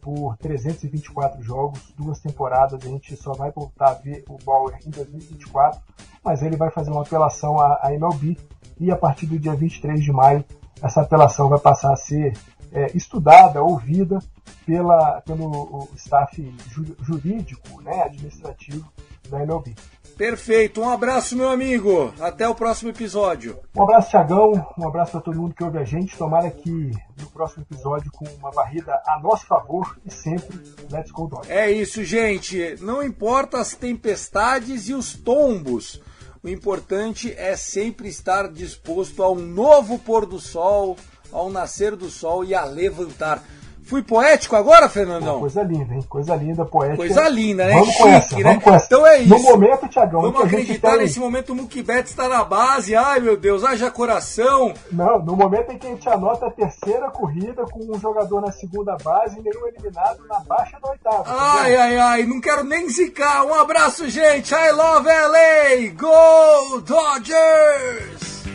por 0.05 0.37
324 0.37 1.41
jogos, 1.41 1.91
duas 1.97 2.19
temporadas. 2.19 2.79
A 2.85 2.87
gente 2.87 3.15
só 3.15 3.33
vai 3.33 3.49
voltar 3.49 3.87
a 3.87 3.93
ver 3.95 4.23
o 4.29 4.37
Bauer 4.45 4.77
em 4.85 4.91
2024, 4.91 5.81
mas 6.23 6.43
ele 6.43 6.55
vai 6.55 6.69
fazer 6.69 6.91
uma 6.91 7.01
apelação 7.01 7.59
à, 7.59 7.91
MLB 7.91 8.37
e 8.79 8.91
a 8.91 8.95
partir 8.95 9.25
do 9.25 9.39
dia 9.39 9.55
23 9.55 10.03
de 10.03 10.11
maio 10.11 10.45
essa 10.83 11.01
apelação 11.01 11.49
vai 11.49 11.57
passar 11.57 11.91
a 11.93 11.95
ser 11.95 12.33
é, 12.75 12.91
estudada, 12.93 13.63
ouvida 13.63 14.19
pela, 14.65 15.21
pelo 15.21 15.88
staff 15.95 16.55
jurídico, 17.01 17.81
né, 17.81 18.03
administrativo 18.03 18.85
da 19.29 19.41
MLB. 19.41 19.73
Perfeito, 20.17 20.79
um 20.79 20.89
abraço, 20.89 21.35
meu 21.35 21.49
amigo. 21.49 22.13
Até 22.21 22.47
o 22.47 22.55
próximo 22.55 22.89
episódio. 22.89 23.59
Um 23.75 23.83
abraço, 23.83 24.11
Tiagão. 24.11 24.65
Um 24.77 24.88
abraço 24.88 25.11
para 25.11 25.21
todo 25.21 25.41
mundo 25.41 25.53
que 25.53 25.63
ouve 25.63 25.77
a 25.77 25.83
gente. 25.83 26.17
Tomara 26.17 26.49
que 26.49 26.91
no 27.19 27.29
próximo 27.33 27.65
episódio 27.69 28.09
com 28.13 28.25
uma 28.39 28.49
varrida 28.49 28.93
a 29.05 29.19
nosso 29.19 29.45
favor 29.45 29.97
e 30.05 30.11
sempre 30.11 30.57
Let's 30.89 31.11
Go 31.11 31.27
Dodgers. 31.27 31.49
É 31.49 31.69
isso, 31.69 32.01
gente. 32.05 32.77
Não 32.79 33.03
importa 33.03 33.59
as 33.59 33.73
tempestades 33.73 34.88
e 34.88 34.93
os 34.93 35.13
tombos. 35.13 36.01
O 36.41 36.47
importante 36.47 37.33
é 37.38 37.57
sempre 37.57 38.07
estar 38.07 38.47
disposto 38.49 39.21
a 39.21 39.29
um 39.29 39.41
novo 39.41 39.99
pôr 39.99 40.25
do 40.25 40.39
sol, 40.39 40.95
ao 41.31 41.49
nascer 41.49 41.95
do 41.95 42.09
sol 42.09 42.43
e 42.43 42.53
a 42.53 42.63
levantar. 42.65 43.43
Fui 43.85 44.01
poético 44.01 44.55
agora, 44.55 44.89
Fernandão? 44.89 45.39
Coisa 45.39 45.61
linda, 45.61 45.93
hein? 45.93 46.03
Coisa 46.09 46.35
linda, 46.35 46.65
poética. 46.65 46.97
Coisa 46.97 47.29
linda, 47.29 47.67
né? 47.67 47.73
Vamos 47.73 47.89
Chique, 47.89 48.01
com 48.01 48.09
essa, 48.09 48.35
né? 48.35 48.43
vamos 48.43 48.63
com 48.63 48.73
essa. 48.73 48.85
Então 48.88 49.05
é 49.07 49.17
isso. 49.19 49.29
No 49.29 49.39
momento, 49.43 49.88
Tiagão, 49.88 50.21
Vamos 50.23 50.43
acreditar 50.43 50.97
nesse 50.97 51.19
momento 51.19 51.53
o 51.53 51.55
Mukibet 51.55 52.09
está 52.09 52.27
na 52.27 52.43
base. 52.43 52.95
Ai, 52.95 53.19
meu 53.19 53.38
Deus, 53.38 53.63
haja 53.63 53.91
coração. 53.91 54.73
Não, 54.91 55.19
no 55.19 55.35
momento 55.35 55.71
em 55.71 55.77
que 55.77 55.85
a 55.85 55.89
gente 55.91 56.09
anota 56.09 56.47
a 56.47 56.51
terceira 56.51 57.11
corrida 57.11 57.63
com 57.65 57.79
um 57.95 57.99
jogador 57.99 58.41
na 58.41 58.51
segunda 58.51 58.97
base 59.03 59.38
e 59.38 59.43
nenhum 59.43 59.67
eliminado 59.67 60.25
na 60.27 60.39
baixa 60.39 60.79
da 60.81 60.89
oitava. 60.89 61.23
Ai, 61.27 61.75
ai, 61.75 61.97
ai, 61.99 62.23
não 62.23 62.41
quero 62.41 62.63
nem 62.63 62.89
zicar. 62.89 63.45
Um 63.45 63.53
abraço, 63.53 64.09
gente. 64.09 64.51
I 64.51 64.71
love 64.71 65.07
LA. 65.07 65.91
Go 65.95 66.81
Dodgers! 66.81 68.54